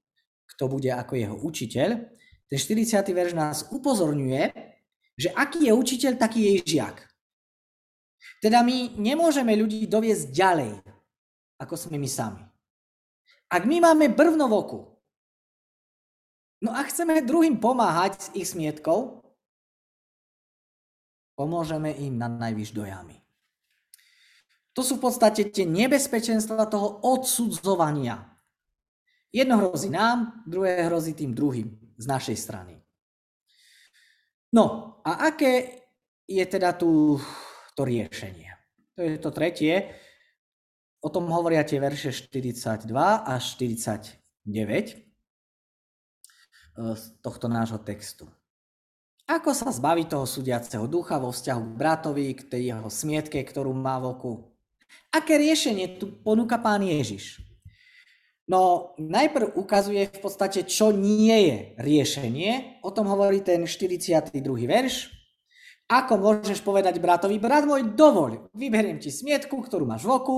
kto 0.55 0.71
bude 0.71 0.87
ako 0.93 1.13
jeho 1.17 1.35
učiteľ. 1.35 1.89
Ten 2.47 2.57
40. 2.59 3.03
verš 3.11 3.33
nás 3.35 3.57
upozorňuje, 3.73 4.43
že 5.19 5.29
aký 5.35 5.67
je 5.67 5.73
učiteľ, 5.75 6.11
taký 6.15 6.39
je 6.47 6.77
žiak. 6.77 6.97
Teda 8.39 8.63
my 8.63 8.97
nemôžeme 8.97 9.53
ľudí 9.53 9.85
doviesť 9.85 10.31
ďalej, 10.31 10.71
ako 11.61 11.73
sme 11.77 11.97
my 12.01 12.09
sami. 12.09 12.43
Ak 13.51 13.67
my 13.67 13.83
máme 13.83 14.09
brvno 14.15 14.47
v 14.47 14.53
oku, 14.55 14.79
no 16.63 16.71
a 16.71 16.81
chceme 16.87 17.21
druhým 17.21 17.59
pomáhať 17.59 18.11
s 18.17 18.27
ich 18.33 18.47
smietkou, 18.47 19.21
Pomôžeme 21.41 21.95
im 21.97 22.21
na 22.21 22.27
najvyš 22.27 22.69
do 22.75 22.85
jamy. 22.85 23.20
To 24.81 24.89
sú 24.89 24.97
v 24.97 25.13
podstate 25.13 25.53
tie 25.53 25.61
nebezpečenstva 25.61 26.65
toho 26.65 27.05
odsudzovania. 27.05 28.17
Jedno 29.29 29.61
hrozí 29.61 29.93
nám, 29.93 30.41
druhé 30.49 30.89
hrozí 30.89 31.13
tým 31.13 31.37
druhým 31.37 31.69
z 32.01 32.05
našej 32.09 32.33
strany. 32.33 32.81
No 34.49 34.97
a 35.05 35.29
aké 35.29 35.85
je 36.25 36.41
teda 36.49 36.73
tu 36.73 37.21
to 37.77 37.85
riešenie? 37.85 38.49
To 38.97 39.05
je 39.05 39.21
to 39.21 39.29
tretie. 39.29 39.93
O 41.05 41.13
tom 41.13 41.29
hovoria 41.29 41.61
tie 41.61 41.77
verše 41.77 42.09
42 42.09 42.89
až 43.21 43.43
49 43.61 44.17
eh, 44.17 45.05
z 46.73 47.03
tohto 47.21 47.45
nášho 47.45 47.77
textu. 47.85 48.25
Ako 49.29 49.53
sa 49.53 49.69
zbaviť 49.69 50.09
toho 50.09 50.25
súdiaceho 50.25 50.89
ducha 50.89 51.21
vo 51.21 51.29
vzťahu 51.29 51.61
k 51.69 51.77
bratovi, 51.77 52.33
k 52.33 52.41
tej 52.49 52.73
jeho 52.73 52.89
smietke, 52.89 53.45
ktorú 53.45 53.77
má 53.77 54.01
v 54.01 54.17
oku? 54.17 54.50
Aké 55.11 55.35
riešenie 55.35 55.99
tu 55.99 56.07
ponúka 56.23 56.55
pán 56.59 56.83
Ježiš? 56.83 57.43
No, 58.51 58.91
najprv 58.99 59.55
ukazuje 59.55 60.11
v 60.11 60.19
podstate, 60.19 60.67
čo 60.67 60.91
nie 60.91 61.35
je 61.47 61.57
riešenie. 61.79 62.83
O 62.83 62.91
tom 62.91 63.07
hovorí 63.07 63.39
ten 63.39 63.63
42. 63.63 64.31
verš. 64.67 65.07
Ako 65.91 66.15
môžeš 66.15 66.63
povedať 66.63 67.03
bratovi, 67.03 67.35
brat 67.35 67.67
môj, 67.67 67.95
dovoľ, 67.95 68.55
vyberiem 68.55 68.95
ti 69.03 69.11
smietku, 69.11 69.59
ktorú 69.59 69.83
máš 69.83 70.07
v 70.07 70.15
oku, 70.15 70.35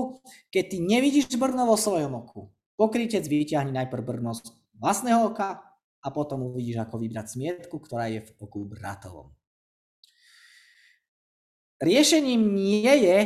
keď 0.50 0.64
ty 0.66 0.76
nevidíš 0.82 1.30
brno 1.38 1.62
vo 1.70 1.78
svojom 1.78 2.10
oku. 2.26 2.50
Pokrytec 2.74 3.22
vyťahni 3.22 3.70
najprv 3.70 4.02
brno 4.02 4.34
z 4.34 4.50
vlastného 4.82 5.30
oka 5.30 5.62
a 6.02 6.08
potom 6.10 6.50
uvidíš, 6.50 6.82
ako 6.82 6.98
vybrať 6.98 7.38
smietku, 7.38 7.78
ktorá 7.78 8.10
je 8.10 8.26
v 8.26 8.30
oku 8.42 8.66
bratovom. 8.66 9.30
Riešením 11.78 12.42
nie 12.50 12.82
je, 12.82 13.18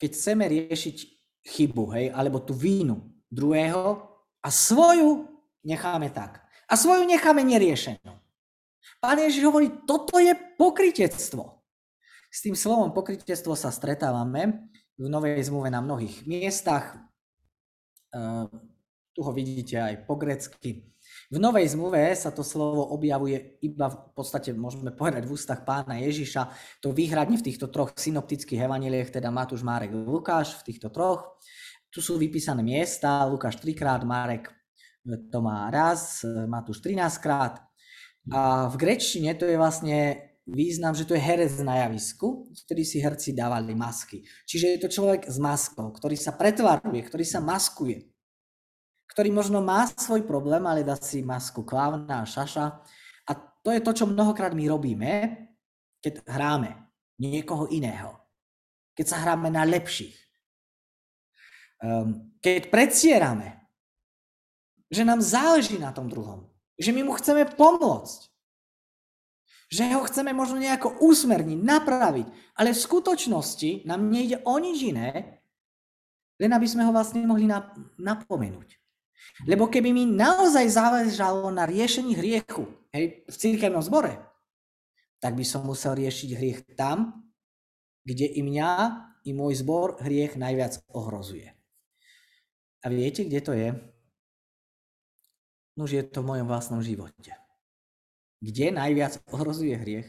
keď 0.00 0.10
chceme 0.16 0.48
riešiť 0.48 0.96
chybu, 1.44 1.84
hej, 1.92 2.06
alebo 2.16 2.40
tú 2.40 2.56
vínu 2.56 3.04
druhého 3.28 4.00
a 4.40 4.48
svoju 4.48 5.28
necháme 5.60 6.08
tak. 6.08 6.40
A 6.64 6.74
svoju 6.74 7.04
necháme 7.04 7.44
neriešenú. 7.44 8.16
Pán 9.00 9.20
Ježiš 9.20 9.44
hovorí, 9.44 9.68
toto 9.84 10.16
je 10.16 10.32
pokritectvo. 10.56 11.60
S 12.30 12.40
tým 12.40 12.56
slovom 12.56 12.94
pokritectvo 12.96 13.52
sa 13.58 13.68
stretávame 13.68 14.70
v 14.96 15.06
Novej 15.08 15.40
zmluve 15.44 15.68
na 15.72 15.84
mnohých 15.84 16.24
miestach. 16.28 16.96
Uh, 18.12 18.46
tu 19.16 19.20
ho 19.24 19.32
vidíte 19.32 19.80
aj 19.80 19.94
po 20.06 20.14
grecky. 20.16 20.84
V 21.30 21.38
Novej 21.38 21.78
zmluve 21.78 22.10
sa 22.18 22.34
to 22.34 22.42
slovo 22.42 22.90
objavuje 22.90 23.62
iba 23.62 23.86
v 23.86 23.98
podstate, 24.18 24.50
môžeme 24.50 24.90
povedať, 24.90 25.30
v 25.30 25.38
ústach 25.38 25.62
pána 25.62 26.02
Ježiša. 26.02 26.50
To 26.82 26.90
výhradne 26.90 27.38
v 27.38 27.46
týchto 27.46 27.70
troch 27.70 27.94
synoptických 27.94 28.66
evaniliech, 28.66 29.14
teda 29.14 29.30
Matúš, 29.30 29.62
Márek, 29.62 29.94
Lukáš, 29.94 30.58
v 30.58 30.74
týchto 30.74 30.90
troch. 30.90 31.38
Tu 31.94 32.02
sú 32.02 32.18
vypísané 32.18 32.66
miesta, 32.66 33.22
Lukáš 33.30 33.62
trikrát, 33.62 34.02
Marek 34.02 34.50
to 35.30 35.38
má 35.40 35.70
raz, 35.72 36.26
Matúš 36.26 36.82
13 36.84 37.24
krát. 37.24 37.62
A 38.30 38.68
v 38.68 38.76
grečtine 38.76 39.32
to 39.38 39.48
je 39.48 39.56
vlastne 39.56 40.18
význam, 40.44 40.92
že 40.98 41.06
to 41.06 41.14
je 41.16 41.22
herec 41.22 41.54
na 41.62 41.86
javisku, 41.86 42.50
ktorý 42.66 42.82
si 42.84 43.00
herci 43.00 43.32
dávali 43.32 43.72
masky. 43.72 44.26
Čiže 44.44 44.66
je 44.76 44.78
to 44.82 44.88
človek 44.92 45.30
s 45.30 45.38
maskou, 45.40 45.94
ktorý 45.94 46.18
sa 46.18 46.34
pretvaruje, 46.34 47.00
ktorý 47.06 47.24
sa 47.24 47.40
maskuje 47.40 48.09
ktorý 49.10 49.34
možno 49.34 49.58
má 49.58 49.90
svoj 49.90 50.22
problém, 50.22 50.62
ale 50.62 50.86
dá 50.86 50.94
si 50.94 51.18
masku 51.26 51.66
klávna 51.66 52.22
a 52.22 52.28
šaša. 52.28 52.66
A 53.26 53.32
to 53.34 53.74
je 53.74 53.82
to, 53.82 53.90
čo 53.90 54.06
mnohokrát 54.06 54.54
my 54.54 54.70
robíme, 54.70 55.10
keď 55.98 56.22
hráme 56.30 56.78
niekoho 57.18 57.66
iného. 57.74 58.14
Keď 58.94 59.06
sa 59.06 59.18
hráme 59.18 59.50
na 59.50 59.66
lepších. 59.66 60.14
Um, 61.82 62.38
keď 62.38 62.70
predsierame, 62.70 63.66
že 64.86 65.02
nám 65.02 65.18
záleží 65.22 65.74
na 65.78 65.90
tom 65.90 66.06
druhom. 66.06 66.46
Že 66.78 66.90
my 66.94 67.02
mu 67.04 67.12
chceme 67.18 67.44
pomôcť. 67.50 68.20
Že 69.70 69.82
ho 69.94 70.02
chceme 70.06 70.34
možno 70.34 70.58
nejako 70.58 70.98
usmerniť, 71.02 71.58
napraviť. 71.58 72.26
Ale 72.58 72.74
v 72.74 72.84
skutočnosti 72.84 73.86
nám 73.86 74.06
nejde 74.06 74.42
o 74.42 74.54
nič 74.58 74.78
iné, 74.82 75.42
len 76.40 76.50
aby 76.50 76.66
sme 76.66 76.88
ho 76.88 76.92
vlastne 76.94 77.22
mohli 77.22 77.46
napomenúť. 78.00 78.79
Lebo 79.48 79.68
keby 79.70 79.90
mi 79.92 80.04
naozaj 80.04 80.66
záležalo 80.68 81.48
na 81.48 81.64
riešení 81.64 82.16
hriechu 82.16 82.68
hej, 82.92 83.24
v 83.24 83.36
církevnom 83.36 83.80
zbore, 83.80 84.20
tak 85.20 85.36
by 85.36 85.44
som 85.44 85.64
musel 85.64 85.96
riešiť 85.96 86.30
hriech 86.36 86.60
tam, 86.76 87.28
kde 88.04 88.26
i 88.26 88.40
mňa, 88.40 88.70
i 89.28 89.36
môj 89.36 89.60
zbor 89.60 90.00
hriech 90.00 90.36
najviac 90.40 90.80
ohrozuje. 90.92 91.52
A 92.80 92.88
viete, 92.88 93.28
kde 93.28 93.40
to 93.44 93.52
je? 93.52 93.76
Nož 95.76 95.90
je 95.92 96.02
to 96.04 96.24
v 96.24 96.28
mojom 96.32 96.48
vlastnom 96.48 96.80
živote. 96.80 97.36
Kde 98.40 98.72
najviac 98.72 99.20
ohrozuje 99.28 99.76
hriech? 99.76 100.08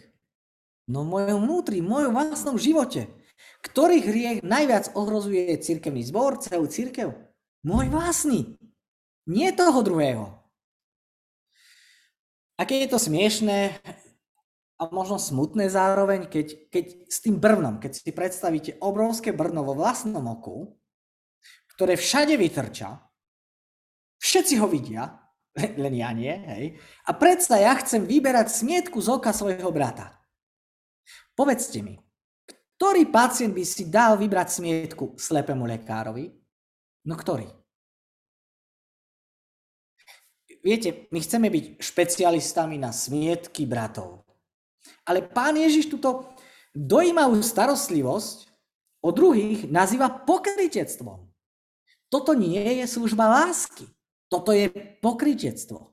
No 0.88 1.04
v 1.04 1.19
mojom 1.19 1.39
vnútri, 1.43 1.84
v 1.84 1.91
mojom 1.91 2.12
vlastnom 2.15 2.56
živote. 2.56 3.12
Ktorý 3.63 4.00
hriech 4.00 4.39
najviac 4.41 4.95
ohrozuje 4.95 5.52
církevný 5.60 6.08
zbor, 6.08 6.39
celú 6.39 6.65
církev? 6.71 7.12
Môj 7.67 7.91
vlastný. 7.91 8.56
Nie 9.29 9.53
toho 9.53 9.86
druhého. 9.86 10.41
A 12.57 12.65
keď 12.65 12.77
je 12.86 12.89
to 12.93 12.99
smiešné 13.01 13.81
a 14.81 14.84
možno 14.89 15.21
smutné 15.21 15.69
zároveň, 15.69 16.25
keď, 16.25 16.69
keď 16.73 16.86
s 17.10 17.17
tým 17.21 17.38
brvnom, 17.38 17.77
keď 17.77 18.01
si 18.01 18.10
predstavíte 18.13 18.71
obrovské 18.81 19.29
brno 19.34 19.62
vo 19.62 19.77
vlastnom 19.77 20.25
oku, 20.25 20.73
ktoré 21.73 21.97
všade 21.97 22.34
vytrča, 22.38 23.01
všetci 24.21 24.57
ho 24.62 24.69
vidia, 24.69 25.21
len 25.84 25.93
ja 25.93 26.10
nie, 26.13 26.34
hej, 26.34 26.65
a 27.05 27.12
predsa 27.13 27.62
ja 27.62 27.77
chcem 27.77 28.05
vyberať 28.05 28.49
smietku 28.49 28.97
z 29.01 29.10
oka 29.10 29.34
svojho 29.34 29.69
brata. 29.69 30.17
Povedzte 31.38 31.81
mi, 31.81 31.97
ktorý 32.77 33.10
pacient 33.13 33.53
by 33.53 33.63
si 33.65 33.86
dal 33.89 34.17
vybrať 34.17 34.57
smietku 34.57 35.13
slepému 35.13 35.69
lekárovi? 35.69 36.34
No 37.05 37.13
ktorý? 37.13 37.61
Viete, 40.62 41.10
my 41.10 41.19
chceme 41.21 41.50
byť 41.50 41.65
špecialistami 41.82 42.78
na 42.78 42.93
smietky 42.93 43.65
bratov. 43.65 44.26
Ale 45.06 45.26
pán 45.26 45.58
Ježiš 45.58 45.89
túto 45.89 46.32
dojímavú 46.71 47.41
starostlivosť 47.41 48.47
o 49.02 49.10
druhých 49.10 49.67
nazýva 49.67 50.08
pokrytectvom. 50.24 51.28
Toto 52.08 52.32
nie 52.38 52.82
je 52.82 52.86
služba 52.88 53.28
lásky. 53.28 53.89
Toto 54.32 54.56
je 54.56 54.71
pokrytectvo. 55.04 55.91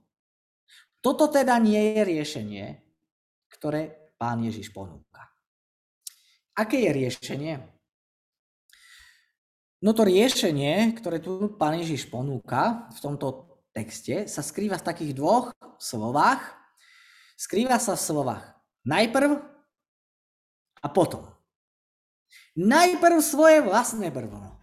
Toto 0.99 1.25
teda 1.31 1.59
nie 1.59 1.99
je 1.99 2.03
riešenie, 2.05 2.67
ktoré 3.51 4.13
pán 4.19 4.43
Ježiš 4.43 4.71
ponúka. 4.75 5.31
Aké 6.59 6.83
je 6.87 6.91
riešenie? 6.91 7.55
No 9.79 9.95
to 9.95 10.03
riešenie, 10.03 10.91
ktoré 10.99 11.23
tu 11.23 11.55
pán 11.55 11.79
Ježiš 11.79 12.11
ponúka 12.11 12.91
v 12.91 12.99
tomto 12.99 13.47
texte 13.77 14.27
sa 14.27 14.43
skrýva 14.43 14.81
v 14.81 14.87
takých 14.89 15.13
dvoch 15.17 15.53
slovách. 15.79 16.43
Skrýva 17.39 17.79
sa 17.79 17.95
v 17.95 18.03
slovách 18.03 18.45
najprv 18.89 19.39
a 20.83 20.89
potom. 20.91 21.29
Najprv 22.59 23.23
svoje 23.23 23.63
vlastné 23.63 24.11
brvno. 24.11 24.59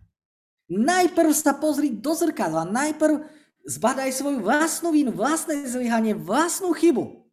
Najprv 0.67 1.31
sa 1.31 1.53
pozri 1.53 1.93
do 1.93 2.17
zrkadla, 2.17 2.65
najprv 2.65 3.23
zbadaj 3.69 4.09
svoju 4.13 4.41
vlastnú 4.41 4.89
vinu, 4.89 5.13
vlastné 5.13 5.65
zlyhanie, 5.69 6.17
vlastnú 6.17 6.73
chybu. 6.73 7.25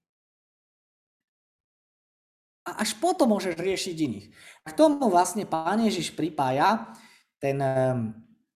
A 2.63 2.87
až 2.87 2.95
potom 3.01 3.35
môžeš 3.35 3.59
riešiť 3.59 3.97
iných. 3.97 4.27
A 4.63 4.71
k 4.71 4.79
tomu 4.79 5.11
vlastne 5.11 5.43
Pán 5.49 5.83
Ježiš 5.83 6.15
pripája 6.15 6.95
ten 7.43 7.59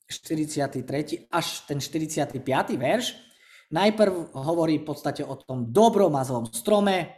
43. 0.06 1.26
až 1.30 1.46
ten 1.66 1.82
45. 1.82 2.38
verš. 2.78 3.18
Najprv 3.66 4.30
hovorí 4.38 4.78
v 4.78 4.86
podstate 4.86 5.26
o 5.26 5.34
tom 5.34 5.74
dobrom 5.74 6.14
a 6.14 6.22
zlom 6.22 6.46
strome, 6.46 7.10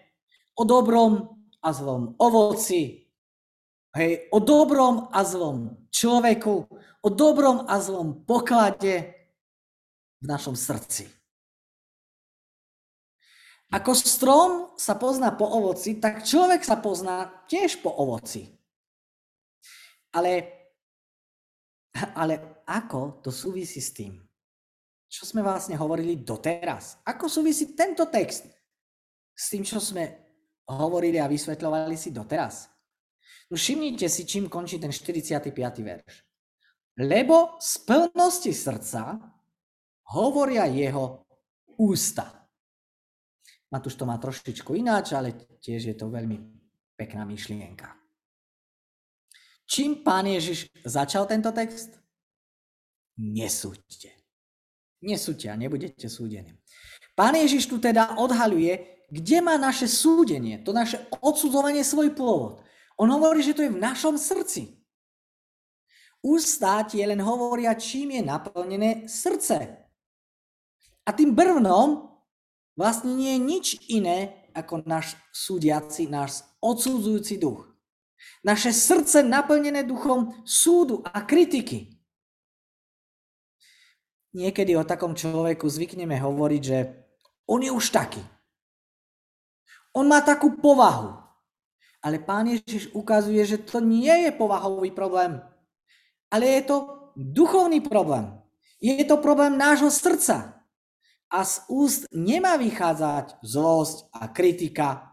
o 0.57 0.65
dobrom 0.65 1.45
a 1.61 1.69
zlom 1.77 2.17
ovoci, 2.17 3.05
hej, 3.93 4.33
o 4.33 4.41
dobrom 4.41 5.13
a 5.13 5.21
zlom 5.29 5.89
človeku, 5.93 6.55
o 7.05 7.09
dobrom 7.13 7.69
a 7.69 7.77
zlom 7.85 8.25
poklade 8.25 9.13
v 10.19 10.25
našom 10.25 10.57
srdci. 10.57 11.05
Ako 13.69 13.93
strom 13.93 14.51
sa 14.81 14.97
pozná 14.97 15.37
po 15.37 15.45
ovoci, 15.45 16.01
tak 16.01 16.25
človek 16.25 16.65
sa 16.65 16.81
pozná 16.81 17.45
tiež 17.53 17.85
po 17.85 17.93
ovoci. 17.93 18.49
Ale 20.17 20.58
ale 22.15 22.65
ako 22.67 23.23
to 23.25 23.31
súvisí 23.33 23.81
s 23.81 23.95
tým, 23.95 24.19
čo 25.09 25.25
sme 25.25 25.41
vlastne 25.41 25.73
hovorili 25.81 26.21
doteraz? 26.21 27.01
Ako 27.05 27.33
súvisí 27.33 27.73
tento 27.73 28.13
text 28.13 28.45
s 29.33 29.45
tým, 29.49 29.65
čo 29.65 29.81
sme 29.81 30.05
hovorili 30.69 31.17
a 31.17 31.31
vysvetľovali 31.31 31.97
si 31.97 32.13
doteraz? 32.13 32.69
No 33.49 33.57
všimnite 33.57 34.05
si, 34.13 34.29
čím 34.29 34.53
končí 34.53 34.77
ten 34.77 34.93
45. 34.93 35.49
verš. 35.81 36.13
Lebo 37.01 37.57
z 37.57 37.73
plnosti 37.89 38.53
srdca 38.53 39.17
hovoria 40.13 40.69
jeho 40.69 41.25
ústa. 41.81 42.29
Matúš 43.73 43.97
to 43.97 44.05
má 44.05 44.21
trošičku 44.21 44.77
ináč, 44.77 45.17
ale 45.17 45.33
tiež 45.61 45.93
je 45.93 45.97
to 45.97 46.13
veľmi 46.13 46.37
pekná 46.97 47.25
myšlienka. 47.25 47.97
Čím 49.69 50.01
pán 50.01 50.25
Ježiš 50.25 50.73
začal 50.81 51.29
tento 51.29 51.53
text? 51.53 51.93
Nesúďte. 53.21 54.17
Nesúďte 55.05 55.53
a 55.53 55.61
nebudete 55.61 56.09
súdení. 56.09 56.57
Pán 57.13 57.37
Ježiš 57.37 57.69
tu 57.69 57.77
teda 57.77 58.17
odhaľuje, 58.17 59.05
kde 59.13 59.39
má 59.45 59.61
naše 59.61 59.85
súdenie, 59.85 60.65
to 60.65 60.73
naše 60.73 60.97
odsudzovanie 61.21 61.85
svoj 61.85 62.17
pôvod. 62.17 62.65
On 62.97 63.07
hovorí, 63.13 63.45
že 63.45 63.55
to 63.55 63.63
je 63.63 63.75
v 63.75 63.83
našom 63.83 64.17
srdci. 64.17 64.75
Ústa 66.25 66.83
tie 66.83 67.07
len 67.07 67.23
hovoria, 67.23 67.79
čím 67.79 68.19
je 68.19 68.23
naplnené 68.27 69.07
srdce. 69.07 69.85
A 71.07 71.11
tým 71.15 71.31
brvnom 71.31 72.11
vlastne 72.75 73.15
nie 73.15 73.37
je 73.37 73.41
nič 73.41 73.67
iné 73.93 74.49
ako 74.51 74.83
náš 74.83 75.15
súdiaci, 75.31 76.11
náš 76.11 76.43
odsudzujúci 76.59 77.39
duch. 77.39 77.78
Naše 78.45 78.73
srdce 78.73 79.23
naplnené 79.23 79.83
duchom 79.83 80.43
súdu 80.47 81.03
a 81.05 81.23
kritiky. 81.23 81.99
Niekedy 84.35 84.77
o 84.77 84.85
takom 84.85 85.17
človeku 85.17 85.67
zvykneme 85.67 86.15
hovoriť, 86.21 86.63
že 86.63 86.79
on 87.49 87.65
je 87.65 87.73
už 87.73 87.91
taký. 87.91 88.21
On 89.97 90.05
má 90.05 90.21
takú 90.21 90.61
povahu. 90.61 91.17
Ale 91.99 92.23
pán 92.23 92.47
Ježiš 92.47 92.95
ukazuje, 92.95 93.43
že 93.43 93.59
to 93.59 93.83
nie 93.83 94.29
je 94.29 94.31
povahový 94.31 94.95
problém, 94.95 95.43
ale 96.31 96.47
je 96.47 96.63
to 96.71 96.77
duchovný 97.19 97.83
problém. 97.83 98.39
Je 98.79 99.03
to 99.03 99.19
problém 99.19 99.59
nášho 99.59 99.91
srdca. 99.91 100.63
A 101.27 101.43
z 101.43 101.67
úst 101.67 102.07
nemá 102.15 102.55
vychádzať 102.55 103.43
zlosť 103.43 104.15
a 104.15 104.31
kritika, 104.31 105.08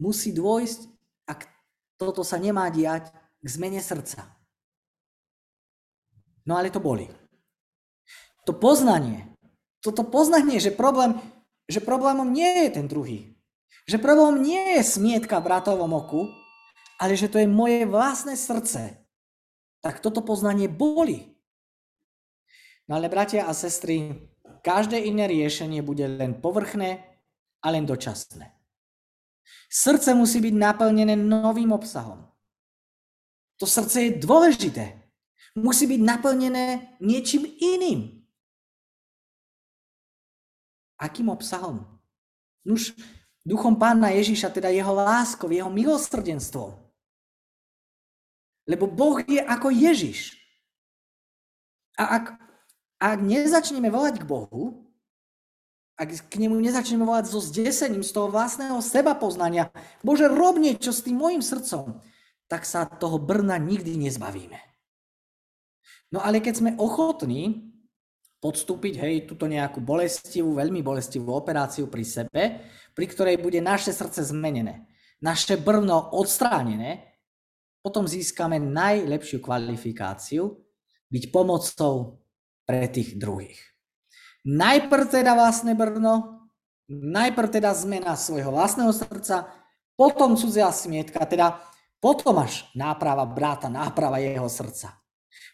musí 0.00 0.32
dôjsť, 0.32 0.88
ak 1.28 1.46
toto 2.00 2.24
sa 2.24 2.40
nemá 2.40 2.72
diať, 2.72 3.12
k 3.40 3.46
zmene 3.46 3.78
srdca. 3.78 4.24
No 6.48 6.56
ale 6.56 6.72
to 6.72 6.80
boli. 6.80 7.06
To 8.48 8.56
poznanie, 8.56 9.28
toto 9.84 10.04
poznanie, 10.04 10.60
že, 10.60 10.72
problém, 10.72 11.16
že 11.68 11.84
problémom 11.84 12.28
nie 12.28 12.66
je 12.66 12.70
ten 12.72 12.88
druhý. 12.88 13.36
Že 13.84 14.00
problém 14.00 14.44
nie 14.44 14.80
je 14.80 14.82
smietka 14.84 15.40
v 15.40 15.46
bratovom 15.46 15.92
oku, 15.96 16.28
ale 17.00 17.16
že 17.16 17.32
to 17.32 17.40
je 17.40 17.48
moje 17.48 17.88
vlastné 17.88 18.36
srdce. 18.36 18.96
Tak 19.80 20.04
toto 20.04 20.20
poznanie 20.20 20.68
boli. 20.68 21.32
No 22.84 23.00
ale 23.00 23.08
bratia 23.08 23.48
a 23.48 23.56
sestry, 23.56 24.28
každé 24.60 25.00
iné 25.00 25.24
riešenie 25.24 25.80
bude 25.80 26.04
len 26.04 26.36
povrchné 26.36 27.00
a 27.64 27.66
len 27.72 27.88
dočasné. 27.88 28.59
Srdce 29.70 30.14
musí 30.14 30.42
byť 30.42 30.54
naplnené 30.54 31.14
novým 31.14 31.70
obsahom. 31.70 32.26
To 33.62 33.66
srdce 33.68 33.96
je 34.02 34.10
dôležité. 34.18 34.98
Musí 35.54 35.86
byť 35.86 36.00
naplnené 36.00 36.96
niečím 36.98 37.46
iným. 37.46 38.24
Akým 40.98 41.28
obsahom? 41.28 41.86
Nuž, 42.66 42.92
duchom 43.46 43.76
pána 43.76 44.10
Ježíša, 44.10 44.50
teda 44.50 44.68
jeho 44.68 44.92
láskou, 44.94 45.48
jeho 45.52 45.70
milosrdenstvom. 45.70 46.76
Lebo 48.68 48.86
Boh 48.86 49.22
je 49.24 49.40
ako 49.40 49.70
Ježiš. 49.70 50.36
A 51.98 52.20
ak, 52.20 52.24
ak 53.00 53.18
nezačneme 53.20 53.90
volať 53.92 54.22
k 54.22 54.28
Bohu, 54.28 54.89
ak 56.00 56.32
k 56.32 56.40
nemu 56.40 56.56
nezačneme 56.56 57.04
volať 57.04 57.28
so 57.28 57.44
zdesením 57.44 58.00
z 58.00 58.16
toho 58.16 58.32
vlastného 58.32 58.80
seba 58.80 59.12
poznania, 59.12 59.68
Bože, 60.00 60.32
rob 60.32 60.56
niečo 60.56 60.96
s 60.96 61.04
tým 61.04 61.20
mojim 61.20 61.44
srdcom, 61.44 62.00
tak 62.48 62.64
sa 62.64 62.88
toho 62.88 63.20
brna 63.20 63.60
nikdy 63.60 64.00
nezbavíme. 64.00 64.56
No 66.10 66.24
ale 66.24 66.40
keď 66.40 66.54
sme 66.56 66.70
ochotní 66.80 67.70
podstúpiť, 68.40 68.94
hej, 68.96 69.14
túto 69.28 69.44
nejakú 69.44 69.84
bolestivú, 69.84 70.56
veľmi 70.56 70.80
bolestivú 70.80 71.36
operáciu 71.36 71.86
pri 71.92 72.04
sebe, 72.08 72.42
pri 72.96 73.06
ktorej 73.06 73.36
bude 73.36 73.60
naše 73.60 73.92
srdce 73.92 74.24
zmenené, 74.32 74.88
naše 75.20 75.60
brno 75.60 76.16
odstránené, 76.16 77.20
potom 77.84 78.08
získame 78.08 78.56
najlepšiu 78.56 79.44
kvalifikáciu 79.44 80.56
byť 81.12 81.24
pomocou 81.28 82.24
pre 82.64 82.88
tých 82.88 83.20
druhých. 83.20 83.69
Najprv 84.46 85.04
teda 85.12 85.36
vlastné 85.36 85.76
brno, 85.76 86.46
najprv 86.88 87.48
teda 87.60 87.76
zmena 87.76 88.16
svojho 88.16 88.50
vlastného 88.50 88.90
srdca, 88.90 89.52
potom 89.94 90.32
cudzia 90.34 90.72
smietka, 90.72 91.22
teda 91.28 91.60
potom 92.00 92.40
až 92.40 92.64
náprava 92.72 93.28
bráta, 93.28 93.68
náprava 93.68 94.16
jeho 94.16 94.48
srdca. 94.48 94.96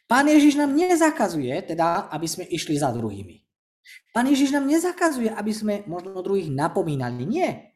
Pán 0.06 0.30
Ježiš 0.30 0.54
nám 0.54 0.70
nezakazuje, 0.70 1.50
teda, 1.66 2.06
aby 2.14 2.26
sme 2.30 2.46
išli 2.46 2.78
za 2.78 2.94
druhými. 2.94 3.42
Pán 4.14 4.30
Ježiš 4.30 4.54
nám 4.54 4.70
nezakazuje, 4.70 5.34
aby 5.34 5.52
sme 5.52 5.74
možno 5.90 6.22
druhých 6.22 6.46
napomínali. 6.48 7.26
Nie. 7.26 7.74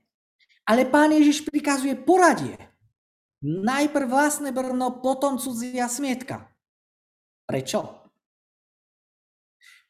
Ale 0.63 0.87
Pán 0.87 1.11
Ježiš 1.11 1.43
prikazuje 1.43 1.99
poradie. 1.99 2.55
Najprv 3.43 4.07
vlastné 4.07 4.55
brno, 4.55 5.03
potom 5.03 5.43
cudzia 5.43 5.91
smietka. 5.91 6.47
Prečo? 7.51 8.00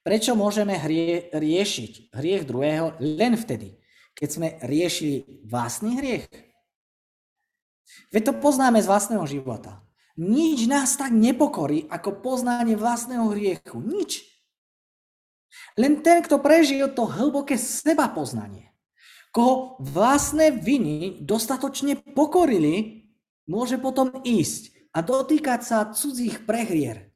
Prečo 0.00 0.32
môžeme 0.32 0.80
hrie, 0.80 1.28
riešiť 1.28 2.16
hriech 2.16 2.48
druhého 2.48 2.96
len 3.04 3.36
vtedy, 3.36 3.76
keď 4.16 4.28
sme 4.32 4.48
riešili 4.64 5.44
vlastný 5.44 6.00
hriech? 6.00 6.24
Veď 8.08 8.32
to 8.32 8.34
poznáme 8.40 8.80
z 8.80 8.88
vlastného 8.88 9.26
života. 9.28 9.84
Nič 10.16 10.64
nás 10.64 10.96
tak 10.96 11.12
nepokorí, 11.12 11.84
ako 11.92 12.24
poznanie 12.24 12.80
vlastného 12.80 13.28
hriechu. 13.32 13.76
Nič. 13.80 14.24
Len 15.76 16.00
ten, 16.00 16.24
kto 16.24 16.40
prežil 16.40 16.88
to 16.96 17.04
hlboké 17.04 17.60
seba 17.60 18.08
poznanie, 18.08 18.72
koho 19.36 19.76
vlastné 19.84 20.54
viny 20.54 21.20
dostatočne 21.20 22.00
pokorili, 22.16 23.04
môže 23.44 23.76
potom 23.76 24.24
ísť 24.24 24.94
a 24.96 25.04
dotýkať 25.04 25.60
sa 25.60 25.92
cudzích 25.92 26.48
prehrier 26.48 27.09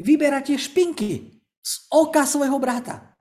vyberá 0.00 0.44
tie 0.44 0.60
špinky 0.60 1.40
z 1.60 1.72
oka 1.90 2.22
svojho 2.28 2.56
brata. 2.60 3.16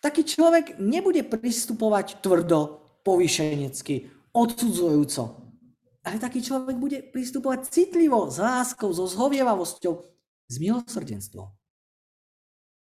Taký 0.00 0.24
človek 0.24 0.76
nebude 0.80 1.24
pristupovať 1.24 2.20
tvrdo, 2.24 2.80
povýšenecky, 3.04 4.08
odsudzujúco. 4.32 5.22
Ale 6.00 6.16
taký 6.16 6.40
človek 6.40 6.76
bude 6.80 6.98
pristupovať 7.12 7.68
citlivo, 7.68 8.32
s 8.32 8.40
láskou, 8.40 8.88
so 8.96 9.04
zhovievavosťou, 9.04 9.92
s 10.48 10.54
milosrdenstvom. 10.56 11.48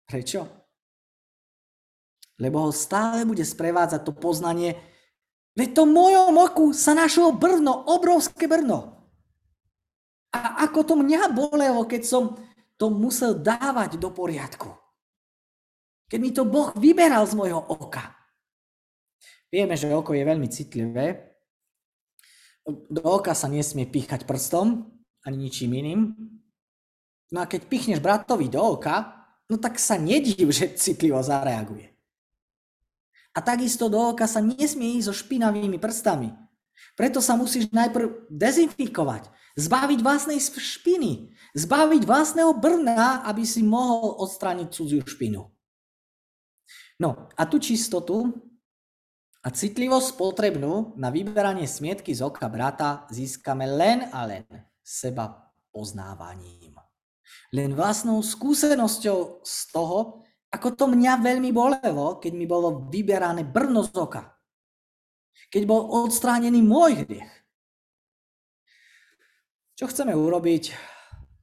Prečo? 0.05 0.45
Lebo 2.37 2.69
ho 2.69 2.71
stále 2.73 3.25
bude 3.25 3.41
sprevádzať 3.41 4.01
to 4.05 4.13
poznanie, 4.13 4.77
veď 5.57 5.69
to 5.73 5.83
mojom 5.89 6.37
oku 6.37 6.65
sa 6.77 6.93
našlo 6.93 7.33
brno, 7.33 7.85
obrovské 7.89 8.45
brno. 8.45 9.01
A 10.31 10.63
ako 10.69 10.79
to 10.85 10.93
mňa 10.95 11.33
bolelo, 11.33 11.83
keď 11.89 12.01
som 12.05 12.23
to 12.81 12.89
musel 12.89 13.37
dávať 13.37 14.01
do 14.01 14.09
poriadku. 14.09 14.73
Keď 16.09 16.17
mi 16.17 16.33
to 16.33 16.49
Boh 16.49 16.73
vyberal 16.73 17.21
z 17.29 17.37
mojho 17.37 17.61
oka. 17.61 18.09
Vieme, 19.53 19.77
že 19.77 19.93
oko 19.93 20.17
je 20.17 20.25
veľmi 20.25 20.49
citlivé. 20.49 21.37
Do 22.65 23.05
oka 23.05 23.37
sa 23.37 23.45
nesmie 23.45 23.85
píchať 23.85 24.25
prstom, 24.25 24.89
ani 25.21 25.37
ničím 25.45 25.77
iným. 25.77 26.01
No 27.29 27.37
a 27.37 27.45
keď 27.45 27.69
pichneš 27.69 28.01
bratovi 28.01 28.49
do 28.49 28.57
oka, 28.57 29.13
no 29.45 29.61
tak 29.61 29.77
sa 29.77 30.01
nedív, 30.01 30.49
že 30.49 30.73
citlivo 30.73 31.21
zareaguje. 31.21 31.85
A 33.31 33.39
takisto 33.45 33.93
do 33.93 34.01
oka 34.01 34.25
sa 34.25 34.41
nesmie 34.41 34.97
ísť 34.97 35.05
so 35.05 35.13
špinavými 35.13 35.77
prstami. 35.77 36.33
Preto 36.95 37.23
sa 37.23 37.39
musíš 37.39 37.71
najprv 37.71 38.29
dezinfikovať, 38.29 39.31
zbaviť 39.57 39.99
vlastnej 40.03 40.39
špiny, 40.39 41.31
zbaviť 41.55 42.01
vlastného 42.03 42.51
brna, 42.55 43.25
aby 43.27 43.43
si 43.43 43.63
mohol 43.63 44.21
odstrániť 44.21 44.67
cudziu 44.71 45.01
špinu. 45.03 45.51
No 47.01 47.31
a 47.33 47.41
tú 47.49 47.57
čistotu 47.57 48.29
a 49.41 49.49
citlivosť 49.49 50.21
potrebnú 50.21 50.93
na 51.01 51.09
vyberanie 51.09 51.65
smietky 51.65 52.13
z 52.13 52.21
oka 52.21 52.45
brata 52.45 53.09
získame 53.09 53.65
len 53.65 54.05
a 54.13 54.29
len 54.29 54.45
seba 54.85 55.49
poznávaním. 55.73 56.77
Len 57.51 57.73
vlastnou 57.73 58.21
skúsenosťou 58.21 59.41
z 59.41 59.57
toho, 59.73 60.21
ako 60.53 60.67
to 60.77 60.85
mňa 60.87 61.25
veľmi 61.25 61.49
bolelo, 61.49 62.21
keď 62.21 62.33
mi 62.37 62.45
bolo 62.45 62.85
vyberané 62.91 63.47
brno 63.47 63.81
z 63.81 63.95
oka. 63.97 64.29
Keď 65.51 65.63
bol 65.67 66.07
odstránený 66.07 66.63
môj 66.63 67.03
hriech. 67.03 67.31
Čo 69.75 69.91
chceme 69.91 70.15
urobiť 70.15 70.71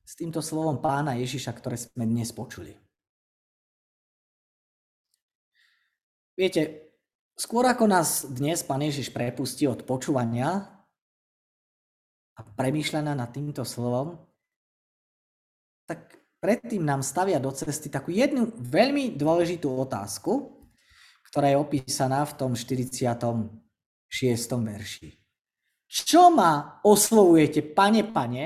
s 0.01 0.13
týmto 0.17 0.41
slovom 0.41 0.81
pána 0.81 1.21
Ježiša, 1.21 1.53
ktoré 1.53 1.77
sme 1.77 2.09
dnes 2.09 2.33
počuli? 2.33 2.73
Viete, 6.39 6.95
skôr 7.37 7.69
ako 7.69 7.85
nás 7.85 8.25
dnes 8.25 8.65
pán 8.65 8.81
Ježiš 8.81 9.13
prepustí 9.13 9.69
od 9.69 9.85
počúvania 9.85 10.71
a 12.33 12.41
premýšľania 12.41 13.13
nad 13.13 13.29
týmto 13.29 13.67
slovom, 13.67 14.23
tak 15.85 16.17
predtým 16.39 16.81
nám 16.81 17.05
stavia 17.05 17.43
do 17.43 17.51
cesty 17.53 17.93
takú 17.93 18.15
jednu 18.15 18.55
veľmi 18.57 19.19
dôležitú 19.19 19.69
otázku, 19.69 20.57
ktorá 21.29 21.53
je 21.53 21.61
opísaná 21.61 22.25
v 22.25 22.37
tom 22.39 22.55
46. 24.09 24.57
verši. 24.65 25.09
Čo 25.89 26.33
ma 26.33 26.81
oslovujete, 26.85 27.63
pane, 27.63 28.05
pane, 28.05 28.45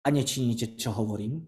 a 0.00 0.08
nečiníte, 0.08 0.76
čo 0.80 0.96
hovorím? 0.96 1.44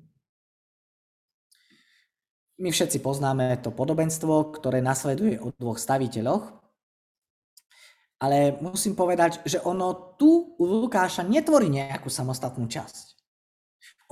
My 2.60 2.68
všetci 2.68 3.00
poznáme 3.00 3.56
to 3.64 3.72
podobenstvo, 3.72 4.52
ktoré 4.52 4.84
nasleduje 4.84 5.40
o 5.40 5.50
dvoch 5.56 5.80
staviteľoch, 5.80 6.62
ale 8.22 8.54
musím 8.62 8.94
povedať, 8.94 9.42
že 9.42 9.58
ono 9.64 10.14
tu 10.14 10.54
u 10.54 10.64
Lukáša 10.64 11.26
netvorí 11.26 11.66
nejakú 11.72 12.06
samostatnú 12.06 12.68
časť. 12.70 13.18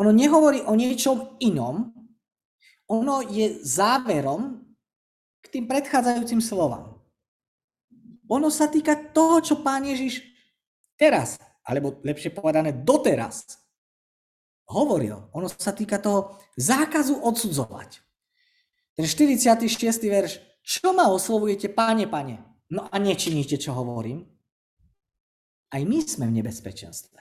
Ono 0.02 0.10
nehovorí 0.10 0.64
o 0.64 0.74
niečom 0.74 1.38
inom, 1.44 1.94
ono 2.90 3.22
je 3.22 3.62
záverom 3.62 4.66
k 5.44 5.46
tým 5.46 5.64
predchádzajúcim 5.70 6.42
slovám. 6.42 6.99
Ono 8.30 8.48
sa 8.48 8.70
týka 8.70 9.10
toho, 9.10 9.42
čo 9.42 9.58
pán 9.60 9.82
Ježiš 9.82 10.22
teraz, 10.94 11.36
alebo 11.66 11.98
lepšie 12.06 12.30
povedané 12.30 12.70
doteraz, 12.70 13.58
hovoril. 14.70 15.28
Ono 15.34 15.50
sa 15.50 15.74
týka 15.74 15.98
toho 15.98 16.38
zákazu 16.54 17.18
odsudzovať. 17.18 17.98
Ten 18.94 19.06
46. 19.06 19.66
verš, 20.06 20.38
čo 20.62 20.94
ma 20.94 21.10
oslovujete, 21.10 21.74
páne, 21.74 22.06
pane? 22.06 22.38
No 22.70 22.86
a 22.86 22.94
nečiníte, 23.02 23.58
čo 23.58 23.74
hovorím? 23.74 24.22
Aj 25.74 25.82
my 25.82 25.98
sme 26.02 26.30
v 26.30 26.36
nebezpečenstve. 26.38 27.18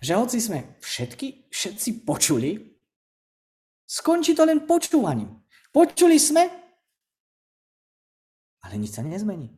Že 0.00 0.12
hoci 0.16 0.38
sme 0.40 0.76
všetky, 0.80 1.52
všetci 1.52 2.04
počuli, 2.04 2.70
Skončí 3.90 4.38
to 4.38 4.46
len 4.46 4.70
počúvaním. 4.70 5.42
Počuli 5.74 6.14
sme, 6.14 6.46
ale 8.62 8.74
nič 8.78 8.94
sa 8.94 9.02
nezmení. 9.02 9.50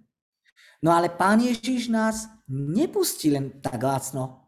No 0.82 0.90
ale 0.90 1.14
Pán 1.14 1.38
Ježiš 1.38 1.86
nás 1.86 2.26
nepustí 2.50 3.30
len 3.30 3.62
tak 3.62 3.78
lácno. 3.78 4.42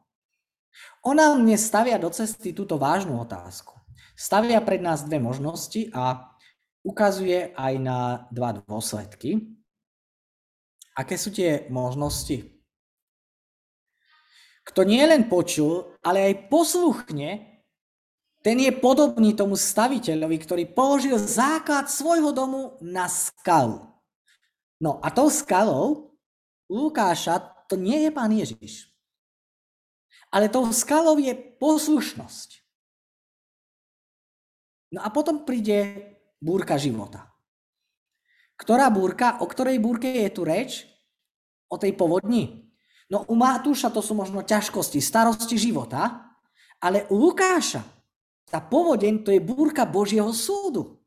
On 1.07 1.15
nám 1.15 1.39
dnes 1.39 1.63
stavia 1.63 1.95
do 1.95 2.11
cesty 2.11 2.51
túto 2.51 2.75
vážnu 2.75 3.15
otázku. 3.23 3.79
Stavia 4.19 4.59
pred 4.59 4.83
nás 4.83 5.07
dve 5.07 5.23
možnosti 5.23 5.95
a 5.95 6.35
ukazuje 6.83 7.55
aj 7.55 7.73
na 7.79 7.99
dva 8.35 8.51
dôsledky. 8.59 9.47
Aké 10.99 11.15
sú 11.15 11.31
tie 11.31 11.71
možnosti? 11.71 12.51
Kto 14.65 14.81
nie 14.83 15.03
len 15.07 15.31
počul, 15.31 15.95
ale 16.03 16.31
aj 16.31 16.51
posluchne, 16.51 17.63
ten 18.45 18.57
je 18.61 18.73
podobný 18.75 19.37
tomu 19.37 19.55
staviteľovi, 19.55 20.37
ktorý 20.41 20.65
položil 20.71 21.17
základ 21.17 21.89
svojho 21.89 22.35
domu 22.35 22.77
na 22.83 23.07
skalu. 23.09 23.87
No 24.81 24.99
a 25.01 25.09
tou 25.15 25.31
skalou 25.33 26.14
Lukáša 26.69 27.41
to 27.69 27.77
nie 27.77 28.09
je 28.09 28.11
pán 28.11 28.33
Ježiš. 28.33 28.89
Ale 30.33 30.51
tou 30.51 30.67
skalou 30.75 31.21
je 31.21 31.33
poslušnosť. 31.61 32.65
No 34.95 35.03
a 35.03 35.09
potom 35.11 35.43
príde 35.43 36.11
búrka 36.39 36.79
života. 36.79 37.31
Ktorá 38.55 38.87
búrka, 38.91 39.43
o 39.43 39.47
ktorej 39.51 39.83
búrke 39.83 40.07
je 40.07 40.31
tu 40.31 40.47
reč? 40.47 40.87
O 41.67 41.75
tej 41.75 41.95
povodni? 41.99 42.71
No 43.11 43.27
u 43.27 43.35
Matúša 43.35 43.91
to 43.91 43.99
sú 43.99 44.15
možno 44.15 44.47
ťažkosti, 44.47 45.03
starosti 45.03 45.59
života, 45.59 46.35
ale 46.79 47.05
u 47.11 47.19
Lukáša 47.19 47.83
tá 48.49 48.63
povodeň 48.63 49.27
to 49.27 49.31
je 49.35 49.43
búrka 49.43 49.83
Božieho 49.83 50.31
súdu. 50.31 51.04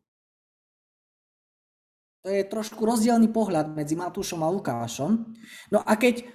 To 2.27 2.35
je 2.35 2.43
trošku 2.43 2.83
rozdielný 2.83 3.31
pohľad 3.31 3.71
medzi 3.71 3.95
Matúšom 3.95 4.43
a 4.43 4.51
Lukášom. 4.51 5.31
No 5.71 5.79
a 5.79 5.95
keď, 5.95 6.27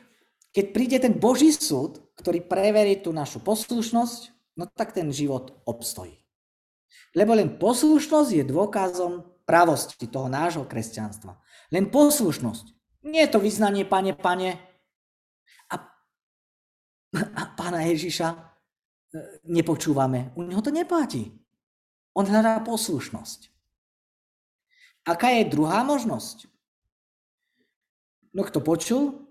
keď 0.48 0.64
príde 0.72 0.96
ten 0.96 1.12
Boží 1.20 1.52
súd, 1.52 2.00
ktorý 2.16 2.48
preverí 2.48 3.04
tú 3.04 3.12
našu 3.12 3.44
poslušnosť, 3.44 4.32
no 4.56 4.64
tak 4.72 4.96
ten 4.96 5.12
život 5.12 5.52
obstojí. 5.68 6.16
Lebo 7.12 7.36
len 7.36 7.60
poslušnosť 7.60 8.30
je 8.40 8.44
dôkazom 8.48 9.44
pravosti 9.44 10.08
toho 10.08 10.32
nášho 10.32 10.64
kresťanstva. 10.64 11.36
Len 11.68 11.92
poslušnosť. 11.92 12.72
Nie 13.04 13.28
je 13.28 13.36
to 13.36 13.44
vyznanie, 13.44 13.84
pane, 13.84 14.16
pane. 14.16 14.56
A, 15.68 15.76
a 17.36 17.42
pána 17.52 17.84
Ježiša 17.84 18.32
e, 18.32 18.36
nepočúvame. 19.44 20.32
U 20.40 20.48
neho 20.48 20.64
to 20.64 20.72
neplatí. 20.72 21.36
On 22.16 22.24
hľadá 22.24 22.64
poslušnosť. 22.64 23.51
Aká 25.02 25.34
je 25.34 25.50
druhá 25.50 25.82
možnosť? 25.82 26.46
No 28.32 28.46
kto 28.46 28.62
počul 28.64 29.28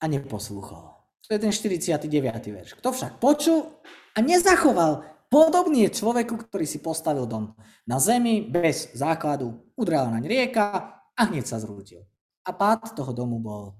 a 0.00 0.04
neposlúchol. 0.08 0.96
To 1.28 1.38
je 1.38 1.42
ten 1.46 1.52
49. 1.54 2.10
verš. 2.50 2.74
Kto 2.78 2.90
však 2.90 3.22
počul 3.22 3.78
a 4.16 4.18
nezachoval, 4.18 5.06
podobný 5.30 5.86
je 5.86 6.02
človeku, 6.02 6.48
ktorý 6.48 6.66
si 6.66 6.82
postavil 6.82 7.28
dom 7.28 7.54
na 7.86 8.02
zemi 8.02 8.42
bez 8.50 8.90
základu, 8.98 9.70
udrala 9.78 10.10
naň 10.10 10.26
rieka 10.26 10.66
a 11.14 11.20
hneď 11.30 11.46
sa 11.46 11.62
zrútil. 11.62 12.02
A 12.42 12.50
pád 12.50 12.98
toho 12.98 13.14
domu 13.14 13.38
bol 13.38 13.78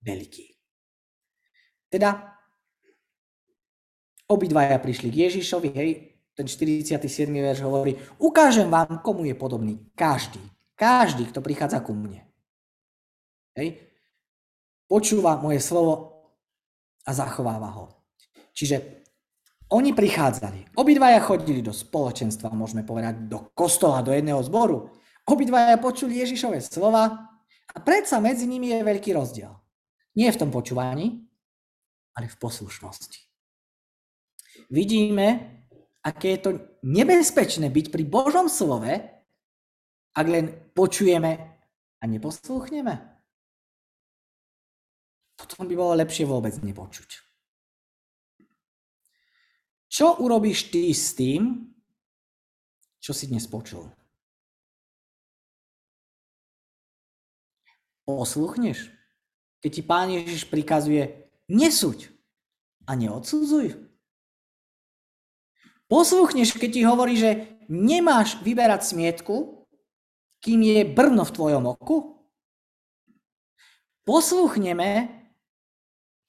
veľký. 0.00 0.56
Teda 1.92 2.38
obidvaja 4.28 4.80
prišli 4.80 5.08
k 5.12 5.28
Ježišovi, 5.28 5.68
hej, 5.72 5.90
ten 6.38 6.46
47. 6.46 7.02
verš 7.34 7.66
hovorí, 7.66 7.98
ukážem 8.22 8.70
vám, 8.70 9.02
komu 9.02 9.26
je 9.26 9.34
podobný. 9.34 9.90
Každý. 9.98 10.38
Každý, 10.78 11.26
kto 11.34 11.42
prichádza 11.42 11.82
ku 11.82 11.90
mne. 11.90 12.22
Hej. 13.58 13.82
Počúva 14.86 15.42
moje 15.42 15.58
slovo 15.58 16.22
a 17.02 17.10
zachováva 17.10 17.74
ho. 17.74 17.90
Čiže 18.54 19.02
oni 19.74 19.90
prichádzali. 19.90 20.78
Obidvaja 20.78 21.18
chodili 21.18 21.58
do 21.58 21.74
spoločenstva, 21.74 22.54
môžeme 22.54 22.86
povedať, 22.86 23.26
do 23.26 23.50
kostola, 23.58 24.06
do 24.06 24.14
jedného 24.14 24.38
zboru. 24.46 24.94
Obidvaja 25.26 25.74
počuli 25.82 26.22
Ježišové 26.22 26.62
slova 26.62 27.34
a 27.66 27.76
predsa 27.82 28.22
medzi 28.22 28.46
nimi 28.46 28.70
je 28.70 28.86
veľký 28.86 29.10
rozdiel. 29.10 29.50
Nie 30.14 30.30
v 30.30 30.40
tom 30.46 30.54
počúvaní, 30.54 31.18
ale 32.14 32.30
v 32.30 32.38
poslušnosti. 32.38 33.26
Vidíme, 34.70 35.57
aké 36.08 36.36
je 36.36 36.40
to 36.40 36.50
nebezpečné 36.80 37.68
byť 37.68 37.86
pri 37.92 38.04
Božom 38.08 38.48
slove, 38.48 38.88
ak 40.16 40.26
len 40.26 40.72
počujeme 40.72 41.32
a 42.00 42.04
neposlúchneme. 42.08 42.96
Potom 45.38 45.68
by 45.68 45.74
bolo 45.76 45.94
lepšie 45.94 46.26
vôbec 46.26 46.56
nepočuť. 46.64 47.22
Čo 49.88 50.20
urobíš 50.20 50.72
ty 50.72 50.90
s 50.90 51.14
tým, 51.14 51.70
čo 52.98 53.14
si 53.14 53.30
dnes 53.30 53.46
počul? 53.46 53.88
Posluchneš? 58.04 58.90
Keď 59.62 59.70
ti 59.70 59.82
Pán 59.84 60.08
Ježiš 60.10 60.48
prikazuje, 60.48 61.28
nesúď 61.46 62.10
a 62.84 62.94
neodsudzuj. 62.96 63.87
Posluchneš, 65.88 66.52
keď 66.60 66.70
ti 66.70 66.82
hovorí, 66.84 67.16
že 67.16 67.48
nemáš 67.72 68.36
vyberať 68.44 68.92
smietku, 68.92 69.64
kým 70.44 70.60
je 70.60 70.84
brno 70.84 71.24
v 71.24 71.34
tvojom 71.34 71.64
oku? 71.64 71.96
Posluchneme, 74.04 75.08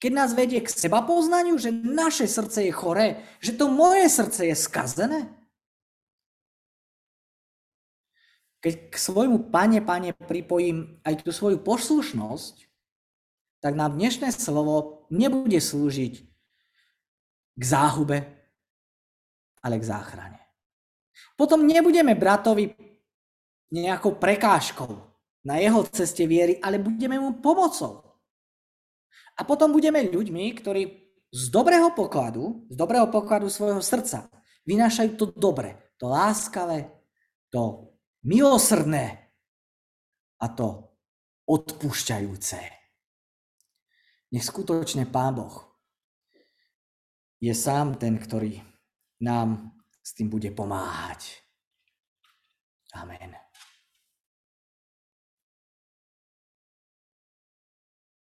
keď 0.00 0.12
nás 0.16 0.32
vedie 0.32 0.64
k 0.64 0.72
seba 0.72 1.04
poznaniu, 1.04 1.60
že 1.60 1.72
naše 1.72 2.24
srdce 2.24 2.64
je 2.64 2.72
choré, 2.72 3.20
že 3.44 3.52
to 3.52 3.68
moje 3.68 4.08
srdce 4.08 4.48
je 4.48 4.56
skazené? 4.56 5.20
Keď 8.64 8.92
k 8.92 8.94
svojmu 8.96 9.52
pane, 9.52 9.84
pane 9.84 10.16
pripojím 10.16 11.00
aj 11.04 11.24
tú 11.24 11.32
svoju 11.32 11.60
poslušnosť, 11.60 12.64
tak 13.60 13.76
nám 13.76 13.96
dnešné 13.96 14.32
slovo 14.32 15.04
nebude 15.12 15.60
slúžiť 15.60 16.24
k 17.56 17.62
záhube, 17.64 18.39
ale 19.60 19.76
k 19.78 19.88
záchrane. 19.88 20.40
Potom 21.36 21.64
nebudeme 21.64 22.16
bratovi 22.16 22.72
nejakou 23.72 24.16
prekážkou 24.16 24.92
na 25.46 25.56
jeho 25.56 25.84
ceste 25.88 26.26
viery, 26.26 26.60
ale 26.60 26.80
budeme 26.82 27.16
mu 27.16 27.40
pomocou. 27.40 28.04
A 29.38 29.44
potom 29.46 29.72
budeme 29.72 30.04
ľuďmi, 30.04 30.52
ktorí 30.60 30.82
z 31.30 31.42
dobrého 31.48 31.94
pokladu, 31.94 32.66
z 32.68 32.76
dobrého 32.76 33.06
pokladu 33.08 33.46
svojho 33.48 33.80
srdca 33.80 34.28
vynášajú 34.66 35.10
to 35.16 35.24
dobre, 35.32 35.94
to 35.96 36.10
láskavé, 36.10 36.90
to 37.48 37.94
milosrdné 38.26 39.32
a 40.42 40.46
to 40.50 40.92
odpúšťajúce. 41.48 42.60
Nech 44.30 44.44
skutočne 44.46 45.08
Pán 45.10 45.34
Boh 45.34 45.56
je 47.40 47.50
sám 47.56 47.96
ten, 47.96 48.14
ktorý 48.20 48.60
nám 49.20 49.76
s 50.02 50.14
tým 50.14 50.28
bude 50.28 50.50
pomáhať. 50.50 51.44
Amen. 52.94 53.49